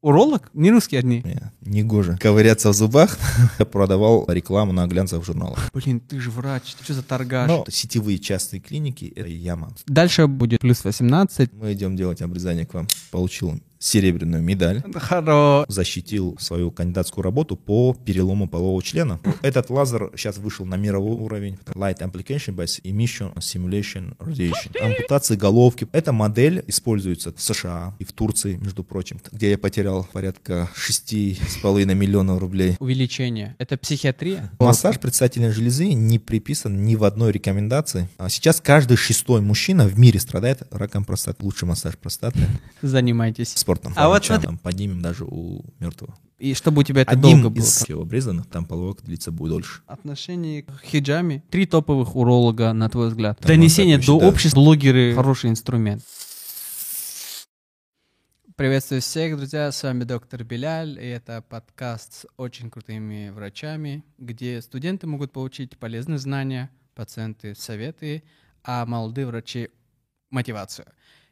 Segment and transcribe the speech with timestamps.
[0.00, 0.50] уролог?
[0.54, 1.22] Не русские одни?
[1.24, 3.18] Мне негоже ковыряться в зубах.
[3.72, 5.70] Продавал рекламу на глянцевых журналах.
[5.72, 7.48] Блин, ты же врач, ты что за торгаш?
[7.48, 9.74] Но сетевые частные клиники— это яма.
[9.86, 11.52] Дальше будет плюс 18.
[11.52, 12.88] Мы идем делать обрезание к вам.
[13.10, 14.82] Получил серебряную медаль.
[14.94, 15.64] Хоро.
[15.68, 19.20] Защитил свою кандидатскую работу по перелому полового члена.
[19.42, 21.58] Этот лазер сейчас вышел на мировой уровень.
[21.74, 24.76] Light Application Based Emission Simulation Radiation.
[24.80, 25.86] Ампутация головки.
[25.92, 31.94] Эта модель используется в США и в Турции, между прочим, где я потерял порядка 6,5
[31.94, 32.76] миллионов рублей.
[32.80, 33.54] Увеличение.
[33.58, 34.50] Это психиатрия?
[34.58, 38.08] Массаж предстательной железы не приписан ни в одной рекомендации.
[38.18, 41.44] А сейчас каждый шестой мужчина в мире страдает раком простаты.
[41.44, 42.40] Лучший массаж простаты
[42.82, 43.52] Занимайтесь.
[43.68, 43.92] Спортом.
[43.96, 46.16] А вот Там поднимем даже у мертвого.
[46.38, 47.64] И чтобы у тебя это Одним долго было.
[47.64, 49.82] из обрезанных, там половок длится будет дольше.
[49.86, 51.42] Отношение к хиджаме.
[51.50, 53.38] Три топовых уролога, на твой взгляд.
[53.40, 54.26] Да, Донесение до да.
[54.28, 54.60] общества.
[54.60, 56.02] Блогеры— хороший инструмент.
[58.56, 59.70] Приветствую всех, друзья.
[59.70, 65.76] С вами доктор Беляль, и это подкаст с очень крутыми врачами, где студенты могут получить
[65.78, 68.24] полезные знания, пациенты— советы,
[68.64, 69.68] а молодые врачи—
[70.30, 70.86] мотивацию.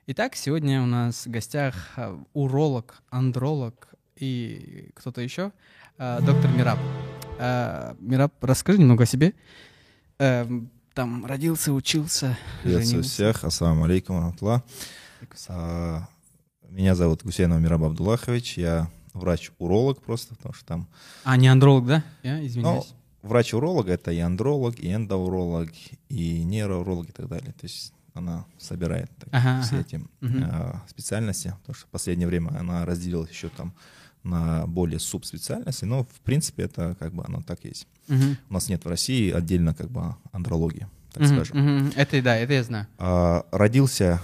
[0.08, 5.52] Итак, сегодня у нас в гостях а, уролог, андролог и кто-то еще,
[5.98, 6.78] а, доктор Мираб.
[7.38, 9.34] А, Мираб, расскажи немного о себе.
[10.18, 13.10] Там родился, учился, Приветствую женился.
[13.10, 13.44] всех.
[13.44, 14.16] Ассаламу алейкум.
[14.18, 14.62] рахматуллах.
[15.48, 16.08] А,
[16.70, 18.56] Меня зовут Гусейнов Мираб Абдуллахович.
[18.58, 20.88] Я врач-уролог просто, потому что там...
[21.24, 22.04] А, не андролог, да?
[22.22, 22.94] Я Ну, извиняюсь.
[23.22, 25.68] врач-уролог— это и андролог, и эндоуролог,
[26.08, 27.52] и нейроуролог и так далее.
[27.52, 29.84] То есть она собирает так, Ага, все ага.
[29.86, 30.44] эти Мгм.
[30.44, 33.74] а, специальности, потому что в последнее время она разделилась еще там
[34.22, 37.86] на более субспециальности, но в принципе это как бы оно так есть.
[38.08, 38.36] Мгм.
[38.50, 41.58] У нас нет в России отдельно как бы андрологии, так Мгм, скажем.
[41.58, 41.92] мгм.
[41.96, 42.86] Это да, это я знаю.
[42.98, 44.20] А, родился,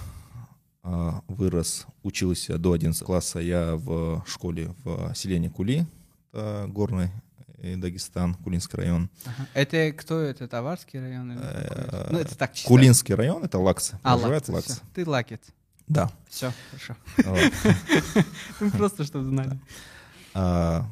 [0.83, 5.85] а, вырос, учился до 11 класса я в школе в селении Кули,
[6.33, 7.09] это горный э,
[7.63, 9.09] Дагестан, Кулинский район.
[9.25, 9.47] Ага.
[9.53, 10.19] Это кто?
[10.19, 11.31] Это Таварский район?
[11.31, 12.07] или Э?
[12.11, 12.67] Ну, это так чисто.
[12.67, 13.97] Кулинский район, это Лаксы.
[14.03, 14.51] А, Лаксы.
[14.61, 14.81] всё.
[14.93, 15.41] Ты лакет.
[15.87, 16.11] Да.
[16.29, 16.95] Все, хорошо.
[18.59, 19.59] Ну, Просто чтобы знали.
[20.33, 20.85] А,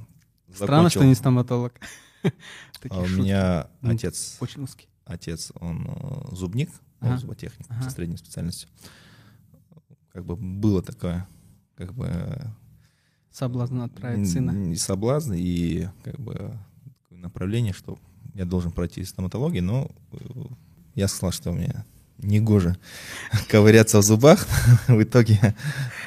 [0.54, 1.74] Странно, что не стоматолог.
[2.24, 4.88] а, У меня Ну, отец, Очень узкий.
[5.06, 7.18] отец, он э, зубник, Ага.
[7.18, 8.70] зуботехник со средней специальностью.
[10.14, 11.28] Как бы было такое,
[11.76, 12.54] как бы
[13.32, 14.52] Соблазн отправить сына.
[14.52, 16.58] не соблазн и как бы
[17.10, 17.98] направление, что
[18.34, 20.18] я должен пройти стоматологию, но э,
[20.96, 21.86] я сказал, что мне
[22.18, 22.78] негоже
[23.50, 24.46] ковыряться в зубах,
[24.88, 25.56] в итоге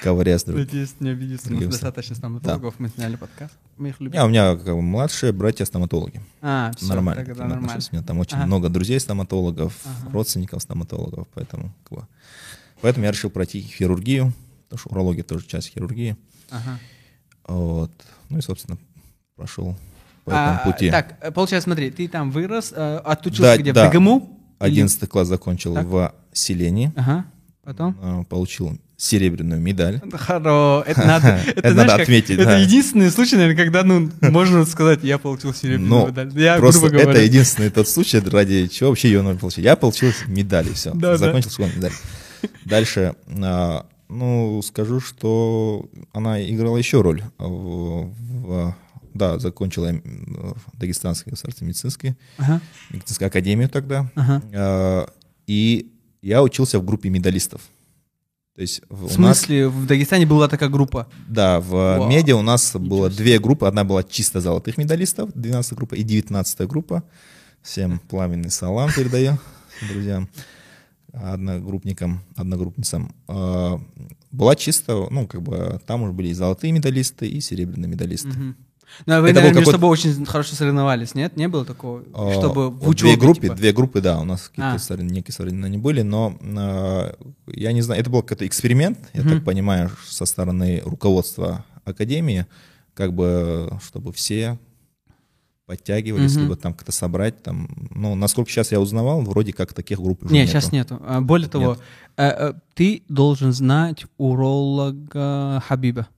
[0.03, 0.67] с другим.
[0.67, 1.49] Надеюсь, не обидится.
[1.49, 2.75] У нас достаточно стоматологов.
[2.79, 3.55] Мы сняли подкаст.
[3.77, 4.23] Мы их любим.
[4.23, 6.21] У меня как бы младшие братья стоматологи.
[6.41, 7.25] А, все, нормально.
[7.25, 7.83] тогда нормально.
[7.91, 9.75] У меня там очень много друзей стоматологов,
[10.13, 11.75] родственников стоматологов, поэтому
[12.81, 14.33] поэтому я решил пройти хирургию,
[14.65, 16.17] потому что урология тоже часть хирургии.
[16.51, 16.79] Ага.
[17.47, 17.91] Вот.
[18.31, 18.79] Ну и, собственно,
[19.37, 19.77] прошел
[20.25, 20.91] по А, этому пути.
[20.91, 23.73] Так, э, получается, смотри, ты там вырос, э, отучился Да, где?
[23.73, 23.85] да.
[23.91, 24.19] В?
[24.61, 25.87] Или- 11 класс закончил Так.
[25.87, 27.27] в селении, Ага.
[27.63, 27.97] Потом?
[28.01, 30.01] а, получил серебряную медаль.
[30.13, 32.57] Хоро, это надо, это, Это знаешь, надо как- отметить, Это да.
[32.59, 36.31] единственный случай, наверное, когда, ну, можно сказать, я получил серебряную Но медаль.
[36.41, 37.23] Я, Просто грубо это говоря.
[37.23, 39.65] единственный тот случай, ради чего вообще ее надо получить.
[39.65, 40.93] Я получил медаль, и все.
[40.95, 41.17] Да, да.
[41.19, 41.93] Закончил школу медаль.
[42.65, 47.23] Дальше, а, ну, скажу, что она играла еще роль.
[47.39, 48.77] в- в-
[49.15, 52.61] да, закончила м, Дагестанский государственный медицинский, Ага,
[52.91, 54.11] медицинскую академию тогда.
[54.17, 54.43] ага.
[54.53, 55.09] А,
[55.47, 55.93] И
[56.23, 57.61] я учился в группе медалистов.
[58.57, 61.07] То есть в- у нас, смысле, в Дагестане была такая группа?
[61.29, 62.09] да, в Вау.
[62.09, 63.19] медиа у нас было себе.
[63.25, 63.67] две группы.
[63.67, 67.03] Одна была чисто золотых медалистов, 12 группа, и 19 группа.
[67.63, 69.39] Всем пламенный салам передаю
[69.91, 70.29] друзьям,
[71.15, 73.15] одногруппникам, одногруппницам.
[73.29, 73.81] А,
[74.31, 78.29] Была чисто, ну, как бы, там уже были и золотые медалисты, и серебряные медалисты.
[78.29, 78.57] Мгм.
[79.07, 81.37] Ну, а вы, Это наверное, между собой очень хорошо соревновались, нет?
[81.37, 82.03] Не было такого?
[82.13, 83.55] А, Чтобы в учебе, две группы, типа?
[83.55, 84.61] две группы, да, у нас А.
[84.77, 87.15] какие-то сорев- некие соревнования были, но а,
[87.47, 89.31] я не знаю, это был какой-то эксперимент, я Мгм.
[89.31, 92.47] так понимаю, со стороны руководства академии,
[92.95, 94.59] как бы, чтобы все
[95.67, 96.43] подтягивались, Мгм.
[96.43, 100.33] либо там как-то собрать, там, ну, насколько сейчас я узнавал, вроде как таких групп уже
[100.35, 100.53] Не, нету.
[100.53, 101.01] сейчас нету.
[101.07, 101.79] А, Более того, Нет.
[102.17, 106.09] э, э, ты должен знать уролога Хабиба.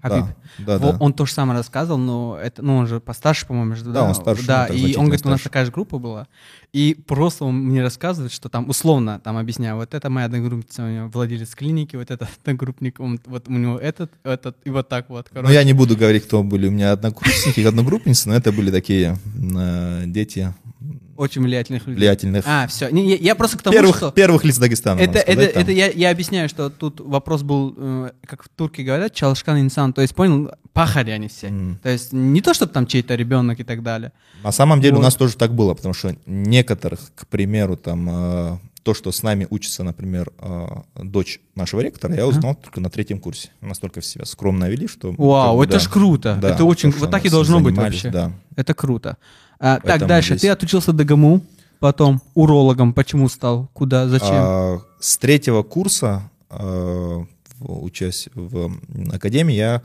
[0.00, 0.26] Хабиб.
[0.58, 0.98] Да, да, Во- да.
[1.00, 4.14] Он то же самое рассказывал, но это, ну, он же постарше, по-моему, же, Да, он
[4.14, 5.44] старше, Да, ну, и он говорит, у нас старше.
[5.44, 6.28] такая же группа была.
[6.72, 10.88] И просто он мне рассказывает, что там, условно, там объясняю, вот это моя одногруппница, у
[10.88, 15.08] него владелец клиники, вот этот одногруппник, он, вот у него этот, этот, и вот так
[15.10, 15.54] вот, Ну, короче.
[15.54, 19.16] я не буду говорить, кто были у меня однокурсники, одногруппницы, но это были такие
[19.56, 20.54] э, дети
[21.18, 21.98] Очень влиятельных людей.
[21.98, 22.90] влиятельных А, все.
[22.90, 24.12] Не, я, я просто к тому, первых, что...
[24.12, 25.00] первых лиц Дагестана.
[25.00, 25.62] Это, это, сказать, там.
[25.64, 29.92] это я, я объясняю, что тут вопрос был, э, как в турке говорят, чалшкан инсан,
[29.92, 31.48] то есть понял, пахари они все.
[31.48, 31.80] М.
[31.82, 34.12] То есть не то, чтобы там чей-то ребенок и так далее.
[34.44, 35.00] На самом деле Вот.
[35.00, 39.24] у нас тоже так было, потому что некоторых, к примеру, там э, то, что с
[39.24, 40.66] нами учится, например, э,
[41.02, 43.48] дочь нашего ректора, я узнал только на третьем курсе.
[43.60, 45.12] Настолько в себя скромно вели, что...
[45.18, 45.78] Вау, как бы, это да.
[45.80, 46.38] ж круто.
[46.40, 48.08] Да, это очень, вот так и должно быть вообще.
[48.08, 48.32] Да.
[48.54, 49.16] Это круто.
[49.58, 50.28] А, так, дальше.
[50.34, 51.42] здесь- Ты отучился до ГМУ,
[51.80, 52.92] потом урологом.
[52.92, 53.68] Почему стал?
[53.72, 54.08] Куда?
[54.08, 54.28] Зачем?
[54.32, 57.26] А, с третьего курса, в-
[57.60, 58.70] учась в
[59.12, 59.82] академии, я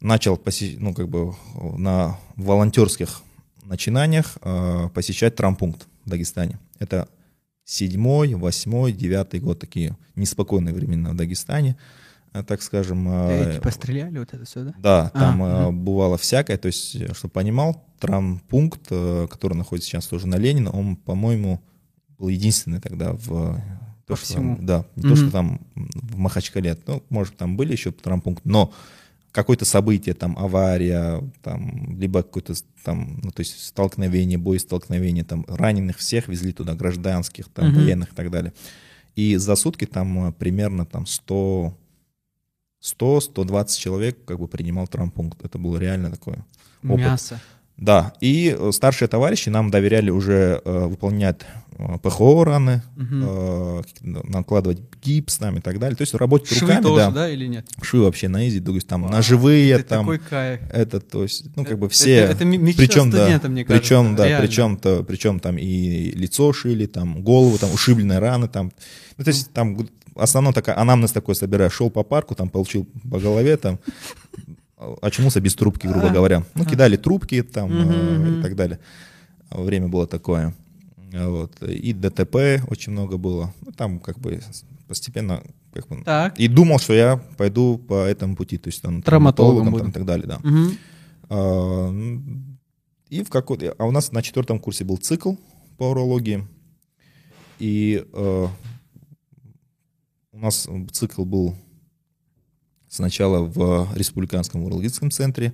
[0.00, 1.34] начал поси- ну, как бы
[1.78, 3.22] на волонтерских
[3.64, 6.58] начинаниях э, посещать травмпункт в Дагестане.
[6.78, 7.08] Это
[7.64, 12.03] седьмой, восьмой, девятый год, такие неспокойные времена в Дагестане, э,
[12.42, 13.06] так скажем.
[13.08, 14.74] э, Эти постреляли, вот это все, да?
[14.78, 15.84] Да, А, там э, мгм.
[15.84, 20.96] бывало всякое, то есть, чтобы понимал, травмпункт, э, который находится сейчас тоже на Ленина, он,
[20.96, 21.62] по-моему,
[22.18, 23.26] был единственный тогда в...
[24.06, 24.56] По то, что всему.
[24.56, 25.16] там- да, не то, Мгм.
[25.16, 28.70] что там в Махачкале, ну, может, там были еще травмпункты, но
[29.32, 32.52] какое-то событие, там, авария, там, либо какое-то
[32.84, 37.76] там, ну, то есть столкновение, боестолкновение, там, раненых всех везли туда, гражданских, там, Мгм.
[37.76, 38.52] военных и так далее.
[39.16, 41.74] И за сутки там э, примерно там 100
[42.84, 45.44] 100-120 человек как бы принимал травмпункт.
[45.44, 46.44] Это было реально такое.
[46.82, 46.98] опыт.
[46.98, 47.40] Мясо.
[47.76, 51.40] Да, и э, старшие товарищи нам доверяли уже э, выполнять
[51.76, 53.24] э, ПХО раны, Мгм.
[53.26, 55.96] э, накладывать гипс там и так далее.
[55.96, 57.10] То есть работать Швы руками, тоже, да.
[57.10, 57.28] да.
[57.28, 57.66] или нет?
[57.82, 60.60] Швы вообще на изи, то есть там Вау, ножевые, Это там такой кайф.
[60.72, 62.14] это, то есть, ну, как бы Это- все.
[62.18, 64.46] это ми- мечта причем, да, студента, мне кажется, причем, да, реально.
[64.46, 68.70] причем, то, причем там и лицо шили, там голову, там ушибленные раны, там.
[69.16, 71.70] Ну, то есть там г- основном такая анамнез такой собираю.
[71.70, 73.78] Шел по парку, там получил по голове, там
[75.02, 76.44] очнулся без трубки, грубо говоря.
[76.54, 78.78] Ну, кидали трубки там э, и так далее.
[79.50, 80.54] Время было такое.
[81.12, 81.62] Вот.
[81.62, 83.52] И ДТП очень много было.
[83.64, 84.40] Ну, там как бы
[84.88, 86.38] постепенно как бы, Так.
[86.38, 90.04] и думал, что я пойду по этому пути, то есть там Травматологом там, и так
[90.04, 90.40] далее, да.
[91.30, 91.90] А,
[93.10, 95.34] И в какой а у нас на четвертом курсе был цикл
[95.78, 96.46] по урологии,
[97.58, 98.46] и э,
[100.34, 101.54] у нас цикл был
[102.88, 105.52] сначала в республиканском урологическом центре,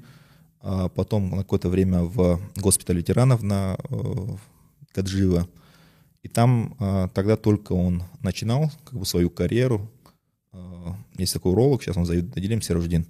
[0.60, 4.36] а потом на какое-то время в госпитале ветеранов на э,
[4.92, 5.48] Каджиево.
[6.22, 9.90] И там а, тогда только он начинал как бы свою карьеру.
[10.52, 13.06] А, Есть такой уролог, сейчас он зовет отделением Серуждин.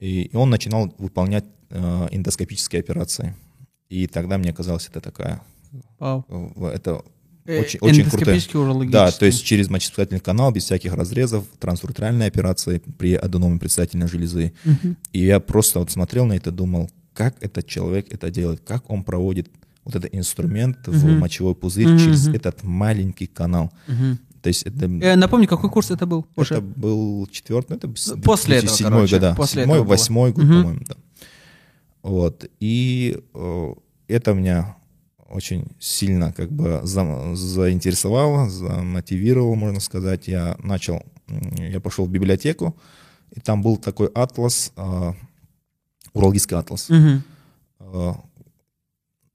[0.00, 3.34] И, и он начинал выполнять э, эндоскопические операции.
[3.88, 5.42] И тогда мне казалось, это такая,
[5.98, 6.26] Вау.
[6.28, 6.70] э,
[7.44, 8.90] это Э, очень, очень урологический.
[8.90, 14.52] Да, то есть через мочеиспускательный канал, без всяких разрезов, трансуретральные операции при аденоме предстательной железы.
[14.64, 14.96] Мгм.
[15.12, 19.04] И я просто вот смотрел на это, думал, как этот человек это делает, как он
[19.04, 19.48] проводит
[19.84, 21.18] вот этот инструмент в Мгм.
[21.20, 23.70] мочевой пузырь Мгм, через этот маленький канал.
[23.86, 24.18] Мгм.
[24.40, 26.26] То есть это, Э, Напомни, какой курс это был?
[26.36, 26.54] Уже?
[26.54, 29.88] это был четвертый, ну, это Ну, после этого, седьмой короче, год, да, после седьмой, этого
[29.88, 30.62] восьмой год, Мгм.
[30.62, 30.94] по-моему, да.
[32.02, 33.74] Вот, и э,
[34.08, 34.76] это меня
[35.34, 40.28] очень сильно как бы за- заинтересовало, замотивировало, можно сказать.
[40.28, 41.02] Я начал,
[41.58, 42.76] я пошел в библиотеку,
[43.36, 45.12] и там был такой атлас, э,
[46.12, 46.88] урологический атлас.
[46.88, 47.22] Мгм.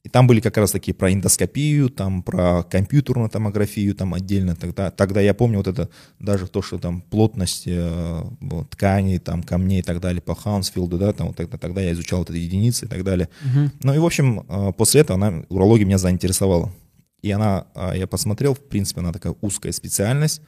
[0.03, 4.55] И там были как раз таки про эндоскопию, там про компьютерную томографию, там отдельно.
[4.55, 9.43] Тогда, тогда я помню вот это, даже то, что там плотность э, вот, тканей, там
[9.43, 12.37] камней и так далее по Хаунсфилду, да, там вот тогда, тогда я изучал вот эти
[12.37, 13.27] единицы и так далее.
[13.44, 13.71] Мгм.
[13.83, 16.71] Ну и, в общем, э, после этого она, урология меня заинтересовала.
[17.21, 20.41] И она, э, я посмотрел, в принципе, она такая узкая специальность.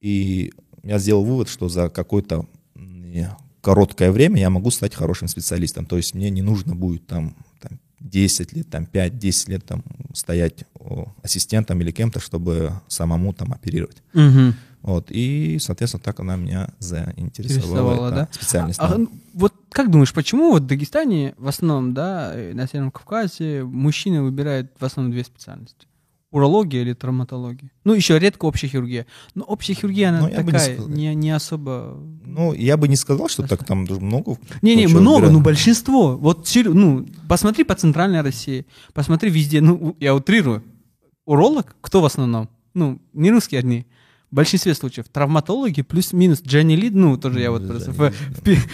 [0.00, 5.84] И я сделал вывод, что за какое-то м, короткое время я могу стать хорошим специалистом.
[5.84, 7.36] То есть мне не нужно будет там
[8.00, 9.82] 10 лет, там 5-10 лет там
[10.14, 10.64] стоять
[11.22, 14.02] ассистентом или кем-то, чтобы самому там оперировать.
[14.14, 14.54] Мгм.
[14.82, 15.10] Вот.
[15.10, 18.10] И, соответственно, так она меня заинтересовала.
[18.10, 18.28] Да?
[18.32, 18.80] Специальность.
[18.80, 22.90] А, ну, вот как думаешь, почему вот в Дагестане в основном, да, и на Северном
[22.90, 25.86] Кавказе мужчины выбирают в основном две специальности?
[26.30, 27.72] Урология или травматология?
[27.84, 29.06] Ну, еще редко общая хирургия.
[29.34, 30.88] Но общая хирургия, она Ну, не такая, сказал.
[30.88, 31.96] не, не особо...
[32.24, 34.38] Ну, я бы не сказал, что так там много.
[34.62, 36.16] Не-не, много, но большинство.
[36.16, 40.62] Вот, ну, посмотри по центральной России, посмотри везде, ну, я утрирую.
[41.24, 42.48] Уролог, кто в основном?
[42.74, 43.86] Ну, не русские одни.
[44.30, 48.10] В большинстве случаев травматологи плюс-минус Джонни Ли, ну, тоже я вот просто в, в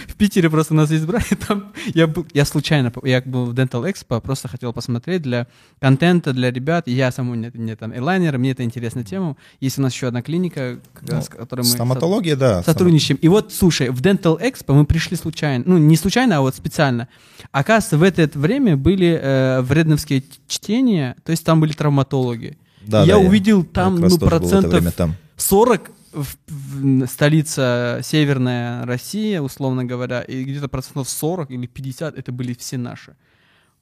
[0.07, 3.53] в Питере просто нас есть брат, и там я был, я случайно, я был в
[3.55, 5.47] Dental Expo, просто хотел посмотреть для
[5.79, 9.35] контента, для ребят, и я сам, мне, мне там элайнер, мне это интересная тема.
[9.59, 11.65] Есть у нас еще одна клиника, Ну, с которой мы...
[11.65, 12.61] Стоматология, да.
[12.61, 13.17] Сотрудничаем.
[13.23, 17.07] И вот, слушай, в Dental Expo мы пришли случайно, ну, не случайно, а вот специально.
[17.51, 22.59] Оказывается, в это время были э, вредновские чтения, то есть там были травматологи.
[22.85, 25.15] Да, я да, увидел я там, ну, процентов там.
[25.37, 32.31] 40 в- в- столица северная Россия, условно говоря, и где-то процентов 40 или 50 это
[32.31, 33.15] были все наши.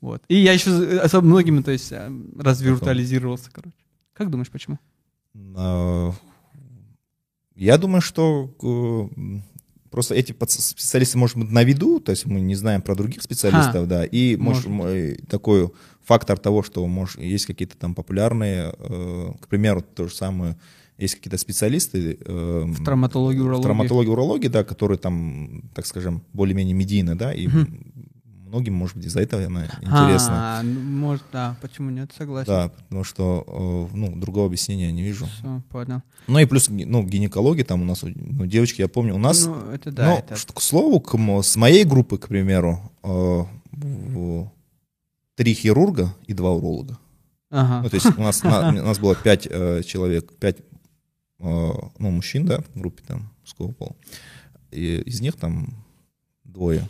[0.02, 0.22] Вот.
[0.28, 3.76] И я еще з- особо многими, то есть, э, развиртуализировался, короче.
[4.14, 4.78] Как думаешь, почему?
[5.56, 6.12] А,
[7.56, 9.40] Я думаю, что э,
[9.90, 13.88] просто эти специалисты, может быть, на виду, то есть мы не знаем про других специалистов,
[13.88, 15.70] да, и может, Может э, такой
[16.04, 20.58] фактор того, что может, есть какие-то там популярные, э, к примеру, то же самое,
[20.98, 23.64] есть какие-то специалисты э, В травматологии, в урологии.
[23.64, 27.48] травматологии, урологии, да, которые там, так скажем, более-менее медийны, да, и
[28.48, 30.60] многим, может быть, из-за этого она интересна.
[30.60, 32.48] А, может, да, почему нет, согласен.
[32.48, 35.26] Да, потому что, э, ну, другого объяснения я не вижу.
[35.26, 36.02] Всё, понял.
[36.28, 39.72] Ну и плюс, ну, гинекология там у нас, ну, девочки, я помню, у нас, Ну,
[39.72, 40.36] это да, ну, это...
[40.54, 44.50] к слову, к с моей группы, к примеру, э, в-
[45.36, 46.98] три хирурга и два уролога.
[47.52, 47.82] Ага.
[47.84, 50.58] Ну, то есть у нас, на- у нас было пять э, человек, пять,
[51.40, 53.96] ну, мужчин, да, в группе там, мужского пола.
[54.72, 55.86] И из них там
[56.44, 56.88] двое,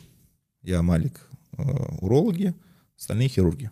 [0.64, 1.62] я, Малик, э,
[2.02, 2.54] урологи,
[2.98, 3.72] остальные хирурги.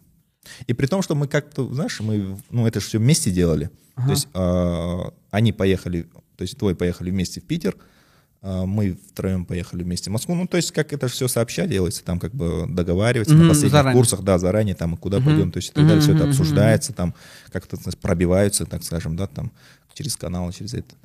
[0.67, 3.69] И при том, что мы как-то, знаешь, мы, ну, это же все вместе делали.
[3.95, 4.07] Ага.
[4.07, 4.99] То есть э,
[5.31, 6.03] они поехали,
[6.35, 7.77] то есть двое поехали вместе в Питер,
[8.41, 10.35] э, мы втроем поехали вместе в Москву.
[10.35, 13.71] Ну, то есть как это все сообща делается, там как бы договаривается Мгм, на последних
[13.71, 13.97] заранее.
[13.99, 15.25] курсах, да, заранее там, и куда Мгм.
[15.25, 17.13] пойдем, то есть и так далее, все это обсуждается, там
[17.51, 19.51] как-то пробиваются, так скажем, да, там
[19.93, 20.95] через каналы, через это.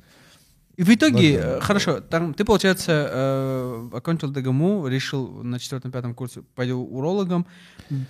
[0.77, 1.57] И в итоге, Ну, да.
[1.57, 7.45] э, хорошо, там, ты, получается, э, окончил ДГМУ, решил на четвертом-пятом курсе пойду урологом,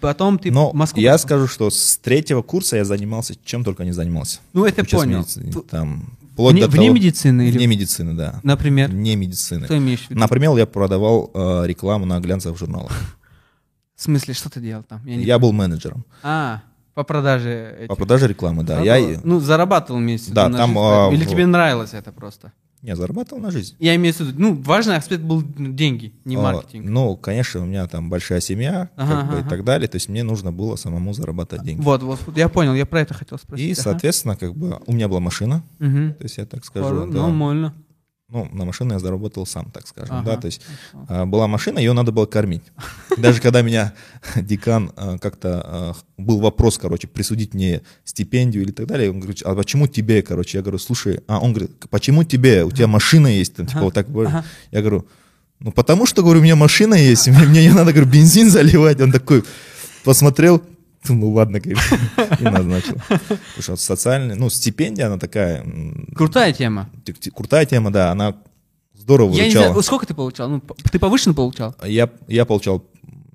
[0.01, 1.01] потом ты Но в Москву...
[1.01, 4.39] я скажу, что с третьего курса я занимался чем только не занимался.
[4.53, 5.17] Ну, это Учась в понял.
[5.19, 7.57] медицине, Т- Там, вплоть Вне, до вне того- медицины или...
[7.57, 8.39] Вне медицины, да.
[8.43, 9.65] Например, Вне медицины.
[9.65, 10.19] что имеешь в виду?
[10.19, 12.91] Например, я продавал э, рекламу на глянцевых журналах.
[13.95, 15.01] В смысле, что ты делал там?
[15.05, 16.61] Я не- Я был менеджером А,
[16.93, 17.87] по продаже этих.
[17.87, 18.77] по продаже рекламы, да.
[18.83, 18.95] Работал?
[19.09, 20.33] Я Ну, зарабатывал вместе.
[20.33, 22.51] Да, там, а, Или тебе нравилось это просто?
[22.81, 23.75] не зарабатывал на жизнь.
[23.79, 26.85] Я имею в виду, ну, важный аспект был деньги, не А, маркетинг.
[26.87, 29.45] Ну, конечно, у меня там большая семья Ага, как бы, ага.
[29.45, 29.89] и так далее.
[29.89, 31.81] То есть мне нужно было самому зарабатывать деньги.
[31.81, 33.67] Вот, вот, я понял, я про это хотел спросить.
[33.67, 33.81] И, Ага.
[33.81, 36.13] соответственно, как бы у меня была машина, Мгм.
[36.13, 37.21] то есть я так скажу, Хоро- да.
[37.23, 37.73] Нормально.
[38.31, 41.05] Ну, на машину я заработал сам, так скажем, Ага, да, то есть хорошо.
[41.09, 42.63] а, была машина, ее надо было кормить.
[43.17, 43.93] Даже когда меня
[44.35, 49.41] декан а, как-то а, был вопрос, короче, присудить мне стипендию или так далее, он говорит,
[49.43, 53.27] а почему тебе, короче, я говорю, слушай, а он говорит, почему тебе, у тебя машина
[53.27, 54.45] есть, там, типа вот так, ага.
[54.71, 55.07] я говорю,
[55.59, 59.01] ну потому что, говорю, у меня машина есть, мне, мне не надо, говорю, бензин заливать,
[59.01, 59.43] он такой
[60.03, 60.61] посмотрел,
[61.07, 61.79] ну ладно, говорит,
[62.39, 62.95] и назначил.
[63.07, 65.65] Потому что социальная, ну, стипендия, она такая,
[66.15, 66.89] Крутая тема.
[67.33, 68.35] крутая тема, да, она
[68.93, 70.49] здорово Я не знаю, сколько ты получал?
[70.49, 71.75] Ну, ты повышенно получал?
[71.85, 72.85] Я, я получал,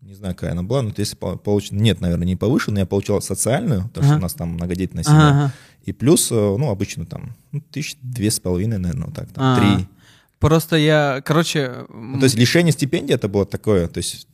[0.02, 1.70] не знаю, какая она была, но если по- получ...
[1.70, 5.28] нет, наверное, не повышенную, я получал социальную, потому что у нас там многодетельная семья.
[5.28, 5.52] Ага.
[5.84, 9.44] И плюс, э, ну, обычно там, ну, тысяч две с половиной, наверное, вот так, там,
[9.44, 9.86] А, три.
[10.38, 11.86] Просто я, короче...
[11.88, 14.26] Ну, то есть лишение стипендии это было такое, то есть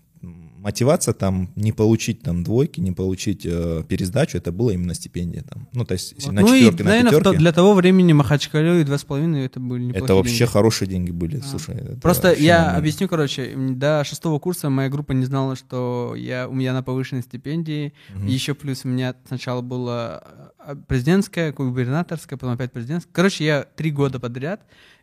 [0.62, 5.68] мотивация там не получить там двойки, не получить э, пересдачу, это было именно стипендия там.
[5.72, 8.80] Ну, то есть если на ну и, четверке, на наверное, пятерке, для того времени Махачкале
[8.80, 10.50] и два с половиной это были неплохие это вообще деньги.
[10.50, 11.42] хорошие деньги были, А.
[11.42, 11.76] слушай.
[12.02, 12.78] Просто я нормально.
[12.78, 17.22] объясню, короче, до шестого курса моя группа не знала, что я, у меня на повышенной
[17.22, 17.92] стипендии.
[18.14, 18.26] Мгм.
[18.26, 20.22] Еще плюс у меня сначала была
[20.66, 23.12] э, президентская, губернаторская, потом опять президентская.
[23.12, 24.60] Короче, я три года подряд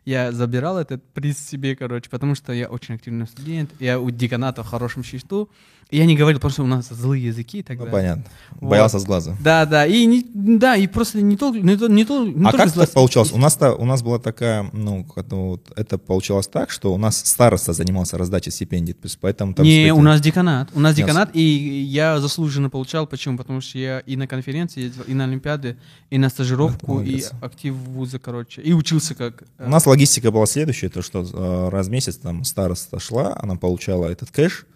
[0.08, 4.62] я забирал этот приз себе, короче, потому что я очень активный студент, я у деканата
[4.62, 5.50] в хорошем счету.
[5.90, 7.92] Я не говорил, потому что у нас злые языки и так Ну, далее.
[8.16, 8.24] понятно.
[8.60, 8.68] Вот.
[8.70, 9.34] Боялся с глаза.
[9.40, 12.52] Да, да, и не, да, и просто не только, не, то- не, то- не а
[12.52, 13.32] как так получалось?
[13.32, 17.72] У нас-то, у нас была такая, ну, вот это получалось так, что у нас староста
[17.72, 19.64] занимался раздачей стипендий, то есть поэтому там...
[19.64, 20.68] Не, у нас деканат.
[20.74, 21.06] У нас Нет.
[21.06, 23.06] деканат, и я заслуженно получал.
[23.06, 23.38] Почему?
[23.38, 25.78] Потому что я и на конференции и на Олимпиады,
[26.10, 28.60] и на стажировку, и актив вуза, короче.
[28.60, 29.44] И учился как...
[29.58, 33.38] э, У нас логистика была следующая, то что э, раз в месяц там староста шла,
[33.40, 34.66] она получала этот кэш,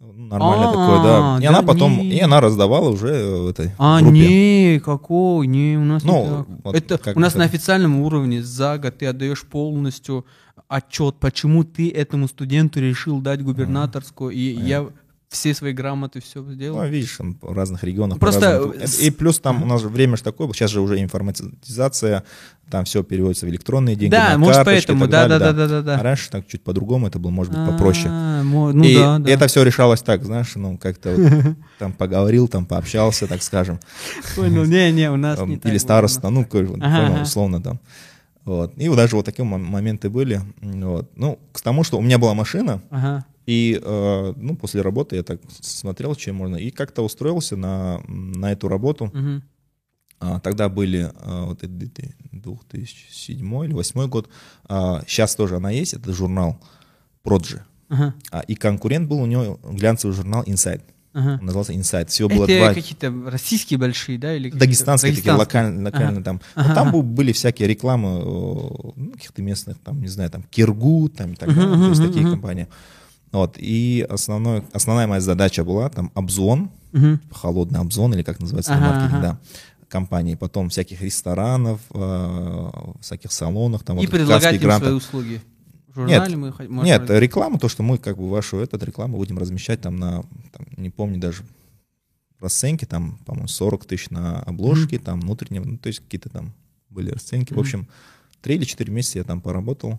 [0.00, 3.72] нормально А, такое, да, и да она потом, и она раздавала уже э, в этой
[3.78, 8.98] А, не, какой, не, у нас Ну, Это у нас на официальном уровне за год
[8.98, 10.24] ты отдаешь полностью
[10.68, 14.86] отчет, почему ты этому студенту решил дать губернаторскую, и я
[15.28, 16.78] все свои грамоты все сделал.
[16.82, 18.18] Ну, видишь, там в разных регионах.
[18.18, 21.00] Просто, э, с- И плюс там у нас же время же такое, сейчас же уже
[21.02, 22.24] информатизация,
[22.70, 25.78] там все переводится в электронные деньги, Да, на может, поэтому, да, да, да, да, да,
[25.78, 26.02] А да.
[26.02, 28.08] раньше так чуть по-другому, это было, может быть, попроще.
[28.10, 29.30] А, мо- Ну и да, да.
[29.30, 33.80] это все решалось так, знаешь, ну, как-то вот там поговорил, там пообщался, так скажем.
[34.36, 36.46] Понял, не, не, у нас не или староста, ну,
[37.22, 37.80] условно там.
[38.44, 38.72] Вот.
[38.78, 40.40] И вот даже вот такие мом- моменты были.
[40.62, 41.10] Вот.
[41.16, 43.26] Ну, к тому, что у меня была машина, Ага.
[43.48, 48.52] И э, ну, после работы я так смотрел, чем можно, и как-то устроился на, на
[48.52, 49.10] эту работу.
[50.20, 54.28] А, тогда были а, вот это 2007 или 2008 год.
[54.64, 56.60] А, сейчас тоже она есть, это журнал
[57.22, 57.64] Проджи.
[57.88, 58.14] Ага.
[58.30, 60.82] А, и конкурент был у него глянцевый журнал Inside.
[61.14, 61.38] Ага.
[61.40, 62.08] Он назывался Inside.
[62.08, 62.74] Всего было Это два...
[62.74, 64.34] какие-то российские большие, да?
[64.34, 65.62] Или какие-то Дагестанские такие дагестанские?
[65.62, 66.40] локальные, локальные там.
[66.54, 66.98] Ага, там ага.
[66.98, 71.36] бу- были всякие рекламы э, ну, каких-то местных, там, не знаю, там, Киргу, там, и
[71.36, 71.76] так Мгм, далее.
[71.76, 72.34] То есть мгм, такие мгм.
[72.34, 72.68] компании.
[73.32, 73.56] Вот.
[73.58, 77.20] И основной, основная моя задача была там обзон, Мгм.
[77.30, 79.38] холодный обзон, или как называется Ага, на маркетинг, ага.
[79.80, 80.34] да, компании.
[80.34, 82.70] Потом всяких ресторанов, э,
[83.00, 83.82] всяких салонах.
[83.84, 84.84] Там, И вот предлагать им Грант.
[84.84, 85.40] свои услуги.
[85.88, 89.16] В журнале мы хо- можем Нет, реклама, то, что мы как бы вашу этот рекламу
[89.18, 91.42] будем размещать там на, там, не помню даже
[92.40, 96.52] расценки, там, по-моему, 40 тысяч на обложке, там внутренние, ну, то есть какие-то там
[96.88, 97.48] были расценки.
[97.52, 97.60] В Мгм.
[97.60, 97.88] общем,
[98.40, 99.98] три или четыре месяца я там поработал.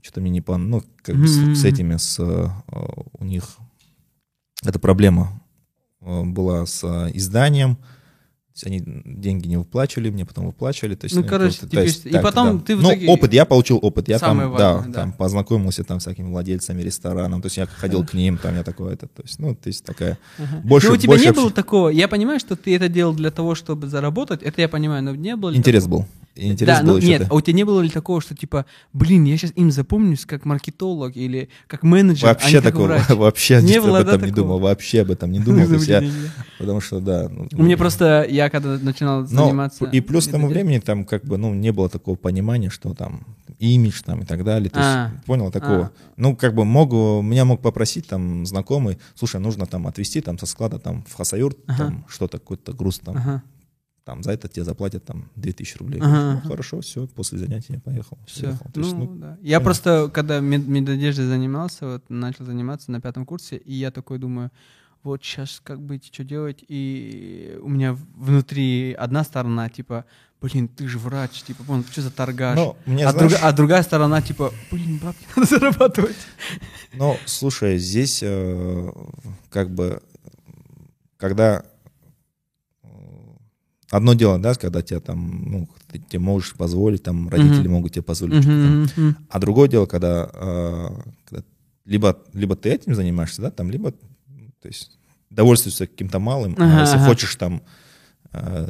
[0.00, 0.56] Что-то мне не по...
[0.56, 1.54] Ну, как бы Мгм.
[1.54, 2.18] с, с этими, с...
[2.18, 2.48] э,
[3.18, 3.44] у них
[4.64, 5.40] эта проблема
[6.00, 7.76] э, была с э, изданием.
[7.76, 10.94] То есть они деньги не выплачивали, мне потом выплачивали.
[10.94, 12.64] То есть, Ну, короче, то типа, есть, и так, потом да.
[12.64, 14.08] ты в Ну, итоге- опыт, я получил опыт.
[14.08, 15.00] Я Самое там, да, важное, да.
[15.00, 17.40] там познакомился там с всякими владельцами ресторанов.
[17.42, 19.84] То есть я ходил к ним, там я такой, это, то есть, ну, то есть
[19.84, 20.18] такая...
[20.38, 20.60] Ага.
[20.64, 23.30] Больше, но у тебя больше не было такого, я понимаю, что ты это делал для
[23.30, 26.00] того, чтобы заработать, это я понимаю, но не было Интерес такого?
[26.00, 26.08] был.
[26.34, 29.24] Интерес да, был ну, нет, а у тебя не было ли такого, что типа, блин,
[29.24, 33.08] я сейчас им запомнюсь как маркетолог или как менеджер, а Вообще не как такого, врач?
[33.10, 34.46] вообще Не об было, да, этом не такого?
[34.46, 35.66] думал, вообще об этом не думал.
[35.66, 36.02] то есть я-
[36.58, 37.28] потому что, да.
[37.28, 39.84] ну, У меня просто, я когда начинал Но заниматься...
[39.86, 43.26] и плюс к тому времени там как бы, ну, не было такого понимания, что там
[43.58, 44.70] имидж там и так далее.
[44.70, 45.10] То А.
[45.12, 45.82] есть, понял, такого.
[45.82, 45.90] А.
[46.16, 50.46] Ну, как бы мог, меня мог попросить там знакомый, слушай, нужно там отвезти там со
[50.46, 51.78] склада там в Хасаюрт, Ага.
[51.84, 53.42] там что-то, какой-то груз там, Ага,
[54.04, 56.00] там за это тебе заплатят там 2000 рублей.
[56.02, 58.18] Ага, Ну, хорошо, все, после занятия я поехал.
[58.26, 58.40] все.
[58.42, 58.66] приехал.
[58.72, 59.38] То есть, Ну, ну, да.
[59.42, 59.64] Я да.
[59.64, 64.50] просто, когда мед- медодеждой занимался, вот начал заниматься на пятом курсе, и я такой думаю,
[65.04, 70.04] вот сейчас как быть, что делать, и у меня внутри одна сторона, типа,
[70.40, 72.56] блин, ты же врач, типа, понял, что за торгаш?
[72.56, 76.16] Ну, мне, а, знаешь, друга- а другая сторона, типа, блин, бабки надо зарабатывать.
[76.94, 78.90] Ну, слушай, здесь э,
[79.50, 80.00] как бы,
[81.16, 81.64] когда
[83.92, 87.72] одно дело, да, когда тебя там, ну, ты тебе можешь позволить, там, родители Мгм.
[87.72, 88.44] могут тебе позволить.
[88.44, 89.16] Мгм, мгм.
[89.28, 90.88] а другое дело, когда, э,
[91.26, 91.44] когда
[91.84, 94.98] либо, либо ты этим занимаешься, да, там, либо, то есть,
[95.30, 97.06] довольствуешься каким-то малым, Ага, а если ага.
[97.06, 97.62] хочешь там
[98.32, 98.68] э,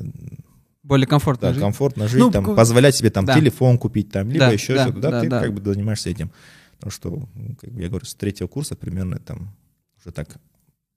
[0.83, 1.63] Более комфортно да, жить.
[1.63, 3.35] комфортно жить, Ну, там, ку- позволять себе там да.
[3.35, 5.41] телефон купить, там, либо Да, еще да, что-то, да, да, ты да.
[5.41, 6.33] как бы занимаешься этим.
[6.77, 9.55] Потому что, ну, как бы я говорю, с третьего курса примерно там
[10.01, 10.37] уже так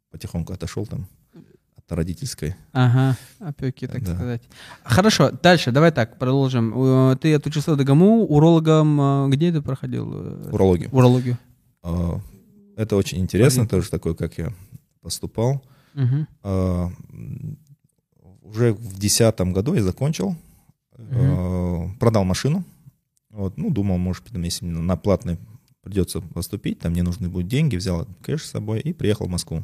[0.10, 1.08] потихоньку отошел там
[1.90, 2.56] родительской.
[2.74, 4.16] Ага, опеки, так Да.
[4.16, 4.42] сказать.
[4.84, 6.74] Хорошо, дальше, давай так, продолжим.
[7.12, 10.12] Э, Ты отучился ДГМУ, урологом, э, где ты проходил?
[10.14, 10.90] э, Урологию.
[10.92, 11.38] Урологию.
[11.84, 12.20] А,
[12.78, 13.70] Это очень интересно, Блин.
[13.70, 14.52] тоже такое, как я
[15.02, 15.64] поступал.
[15.96, 17.58] М,
[18.42, 20.36] Уже в десятом году я закончил,
[20.98, 22.64] а, продал машину.
[23.30, 25.38] Вот, ну, думал, может быть, если мне на платный
[25.82, 29.64] придется поступить, там мне нужны будут деньги, взял кэш с собой и приехал в Москву.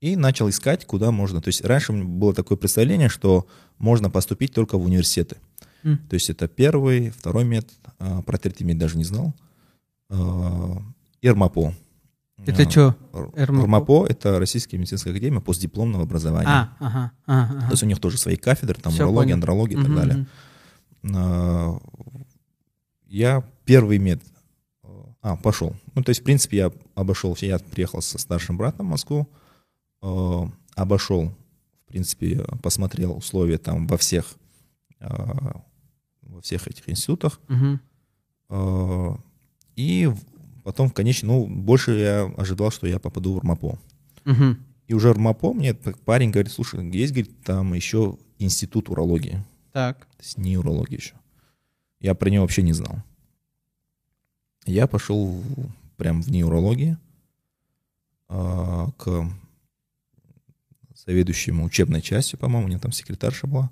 [0.00, 1.40] И начал искать, куда можно.
[1.40, 3.46] То есть раньше было такое представление, что
[3.78, 5.38] можно поступить только в университеты.
[5.82, 5.98] М.
[6.08, 9.34] То есть это первый, второй метод, а, про третий метод даже не знал.
[10.10, 10.82] А,
[11.22, 11.74] ИРМАПО.
[12.46, 12.96] Это А, что?
[13.12, 13.64] Р- РМАПО?
[13.66, 16.48] РМАПО— это Российская медицинская академия постдипломного образования.
[16.48, 17.60] А, ага, ага.
[17.66, 19.34] То есть у них тоже свои кафедры, там Всё урология, понял.
[19.34, 20.26] андрология и так Мгм, далее.
[21.16, 21.78] А,
[23.06, 24.20] Я первый мед...
[25.20, 25.74] А, пошел.
[25.96, 27.48] Ну, то есть, в принципе, я обошел, все.
[27.48, 29.28] я приехал со старшим братом в Москву,
[30.00, 31.32] а, обошел,
[31.84, 34.34] в принципе, посмотрел условия там во всех,
[35.00, 35.62] а,
[36.22, 37.40] во всех этих институтах,
[38.48, 39.18] а,
[39.76, 40.10] и
[40.64, 43.78] потом, в конечном, ну, больше я ожидал, что я попаду в РМАПО.
[44.24, 44.58] Мгм.
[44.86, 49.44] И уже в РМАПО мне парень говорит, слушай, есть, говорит, там еще институт урологии.
[49.72, 50.06] Так.
[50.16, 51.14] То есть не урология еще.
[52.00, 53.02] Я про него вообще не знал.
[54.64, 55.42] Я пошел
[55.96, 56.96] прям в неурологии
[58.28, 59.30] к
[61.08, 63.70] заведующему учебной частью, по-моему, у нее там секретарша была.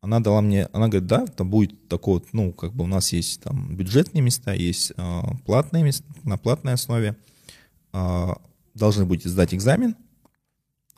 [0.00, 3.12] Она дала мне, она говорит, да, там будет такой, вот, ну, как бы у нас
[3.12, 7.16] есть там бюджетные места, есть а, платные места, на платной основе.
[7.92, 8.36] А,
[8.74, 9.94] должны будете сдать экзамен.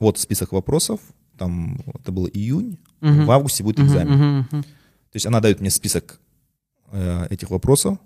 [0.00, 1.00] Вот список вопросов.
[1.36, 2.78] Там это был июнь.
[3.02, 3.26] Мгм.
[3.26, 4.12] В августе будет экзамен.
[4.12, 4.62] мгм, мгм.
[4.62, 6.18] То есть она дает мне список
[6.92, 7.98] э, этих вопросов.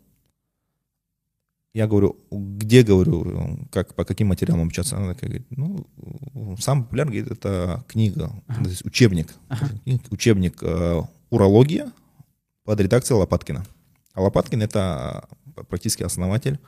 [1.76, 4.96] Я говорю, где, говорю, как, по каким материалам обучаться?
[4.96, 5.86] Она такая говорит, ну,
[6.58, 9.34] самый популярный, говорит, это книга, то есть учебник.
[10.08, 11.92] Учебник э, «Урология»
[12.64, 13.66] под редакцией Лопаткина.
[14.14, 15.28] А Лопаткин— это
[15.68, 16.58] практически основатель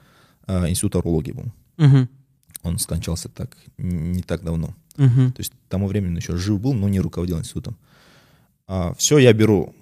[0.46, 1.54] э, Института урологии был.
[1.78, 2.10] Мгм.
[2.62, 4.74] Он скончался так, не так давно.
[4.98, 5.32] Мгм.
[5.32, 7.78] То есть к тому времени он еще жив был, но не руководил институтом.
[8.98, 9.74] все, я беру,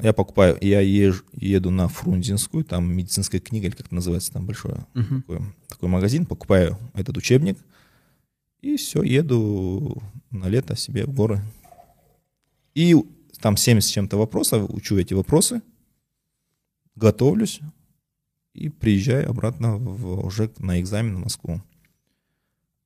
[0.00, 4.46] я покупаю, я езж- еду на Фрунзенскую, там медицинская книга, или как это называется, там
[4.46, 5.22] большой Мгм.
[5.22, 7.58] такой, такой магазин, покупаю этот учебник,
[8.60, 11.40] и все, еду на лето себе в горы.
[12.74, 12.96] И
[13.40, 15.62] там 70 с чем-то вопросов, учу эти вопросы,
[16.96, 17.60] готовлюсь
[18.54, 21.60] и приезжаю обратно в- уже на экзамен в Москву.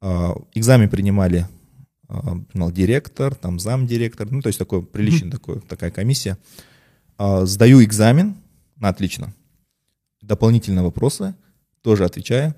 [0.00, 1.46] А, Экзамен принимали
[2.10, 6.38] а, принимал директор, там замдиректор, ну, то есть такой приличный такой, такая комиссия.
[7.18, 8.36] А, Сдаю экзамен
[8.76, 9.34] на отлично.
[10.22, 11.34] Дополнительные вопросы
[11.82, 12.54] тоже отвечаю.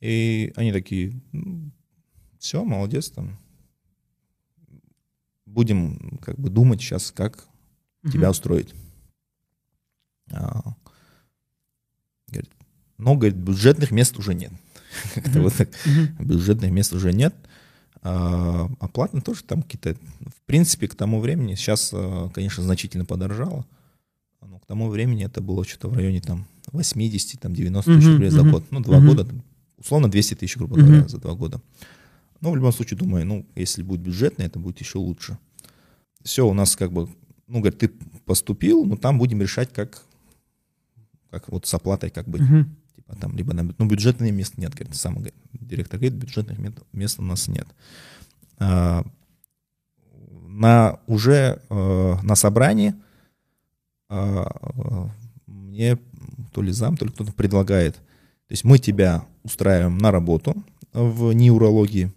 [0.00, 1.20] И они такие,
[2.38, 3.38] все, молодец, там.
[5.46, 7.46] Будем как бы думать сейчас, как
[8.10, 8.72] тебя устроить.
[10.32, 10.74] А,
[12.28, 12.50] говорит,
[12.98, 14.52] но, говорит, бюджетных мест уже нет.
[15.14, 15.70] Как-то вот так.
[16.18, 17.34] Бюджетных мест уже нет.
[17.34, 17.48] А,
[18.02, 19.94] Оплата тоже там какие-то...
[20.26, 23.64] В принципе, к тому времени, сейчас, а, конечно, значительно подорожало.
[24.40, 28.30] Но к тому времени это было что-то в районе там 80, там 90 тысяч рублей
[28.30, 28.64] за год.
[28.70, 29.26] Ну, два года,
[29.78, 31.60] условно 200 тысяч, грубо говоря, за два года.
[32.40, 35.38] Но в любом случае, думаю, ну, если будет бюджетный, это будет еще лучше.
[36.24, 37.08] Все, у нас как бы,
[37.46, 37.88] ну, говорит, ты
[38.24, 40.02] поступил, но там будем решать, как,
[41.30, 42.42] как вот с оплатой как быть.
[43.12, 46.58] Типа там либо на, ну, бюджетных мест нет, говорит, сам говорит, директор говорит, бюджетных
[46.92, 47.66] мест у нас нет.
[48.58, 49.04] А,
[50.46, 52.94] на уже э, на собрании
[54.08, 55.08] а, э,
[55.46, 55.98] мне
[56.52, 60.54] то ли зам, то ли кто-то предлагает, то есть мы тебя устраиваем на работу
[60.92, 62.12] в неурологии,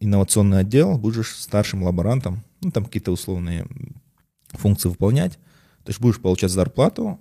[0.00, 3.66] инновационный отдел, будешь старшим лаборантом, ну там какие-то условные
[4.48, 5.34] функции выполнять,
[5.84, 7.20] то есть будешь получать зарплату,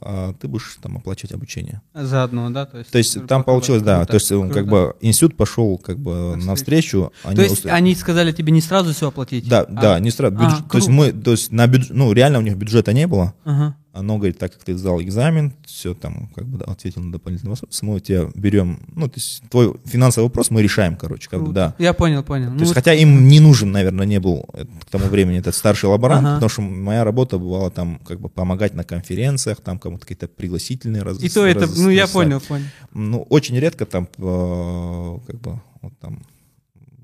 [0.00, 1.82] а ты будешь там оплачивать обучение.
[1.94, 2.66] Заодно, да?
[2.66, 5.98] То есть, То есть там получилось, да, то есть он как бы институт пошел как
[5.98, 7.12] бы Навстречу.
[7.24, 9.48] они То есть устро- они сказали тебе не сразу все оплатить?
[9.48, 10.36] Да, а- да, не сразу.
[10.38, 11.86] А, Бюдж- то есть мы, то есть на бюдж...
[11.90, 13.34] ну реально у них бюджета не было.
[13.44, 13.76] Ага.
[13.94, 17.50] Оно говорит, так как ты сдал экзамен, все там как бы да, ответил на дополнительный
[17.50, 21.52] вопрос, мы тебя берем, ну то есть твой финансовый вопрос мы решаем, короче, как бы
[21.52, 21.76] да.
[21.78, 22.50] Я понял, понял.
[22.50, 25.38] Ну То есть, вот- хотя им не нужен, наверное, не был э, к тому времени
[25.38, 26.34] этот старший лаборант, Ага.
[26.34, 31.02] потому что моя работа бывала там как бы помогать на конференциях, там кому-то какие-то пригласительные
[31.04, 32.66] раз, И то это, раз- ну я понял, понял.
[32.92, 36.22] Ну, очень редко там, э, как бы, вот там